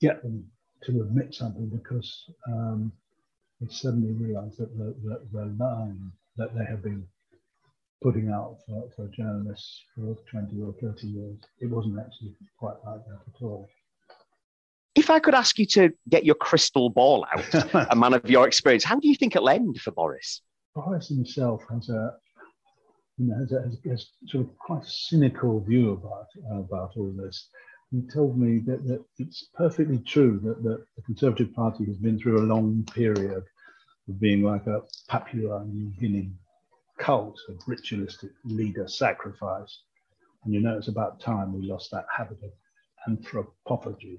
[0.00, 0.44] get them
[0.84, 2.92] to admit something because um,
[3.60, 7.06] they suddenly realise that the, the, the line that they have been
[8.02, 11.38] putting out for, for journalists for 20 or 30 years.
[11.60, 13.68] It wasn't actually quite like that at all.
[14.94, 18.46] If I could ask you to get your crystal ball out, a man of your
[18.46, 20.42] experience, how do you think it'll end for Boris?
[20.74, 22.16] Boris himself has a,
[23.18, 27.48] you know, has a, has a sort of quite cynical view about about all this.
[27.90, 32.18] He told me that, that it's perfectly true that, that the Conservative Party has been
[32.18, 33.44] through a long period
[34.08, 36.30] of being like a Papua New Guinea
[36.98, 39.82] cult of ritualistic leader sacrifice.
[40.44, 42.52] And you know, it's about time we lost that habit of
[43.08, 44.16] anthropophagy,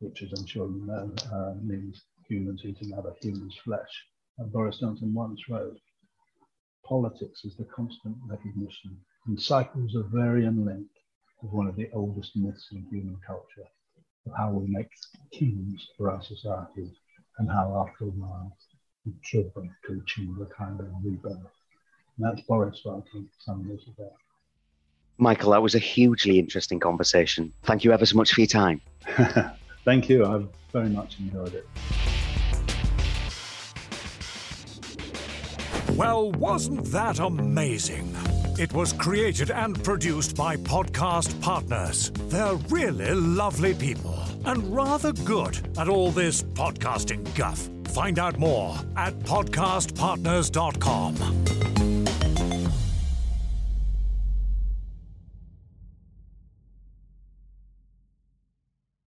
[0.00, 4.04] which, as I'm sure you know, uh, means humans eating other humans' flesh.
[4.38, 5.78] And Boris Johnson once wrote,
[6.84, 10.94] politics is the constant recognition in cycles of varying length
[11.42, 13.68] of one of the oldest myths in human culture,
[14.26, 14.88] of how we make
[15.32, 16.90] kings for our societies
[17.38, 18.56] and how after a while
[19.04, 21.36] we kill them to achieve a kind of rebirth.
[22.16, 24.10] And that's Boris writing some years ago.
[25.18, 27.52] Michael, that was a hugely interesting conversation.
[27.64, 28.80] Thank you ever so much for your time.
[29.84, 30.24] Thank you.
[30.24, 31.66] I've very much enjoyed it.
[35.98, 38.14] Well, wasn't that amazing?
[38.56, 42.12] It was created and produced by Podcast Partners.
[42.28, 47.68] They're really lovely people and rather good at all this podcasting guff.
[47.92, 51.67] Find out more at podcastpartners.com.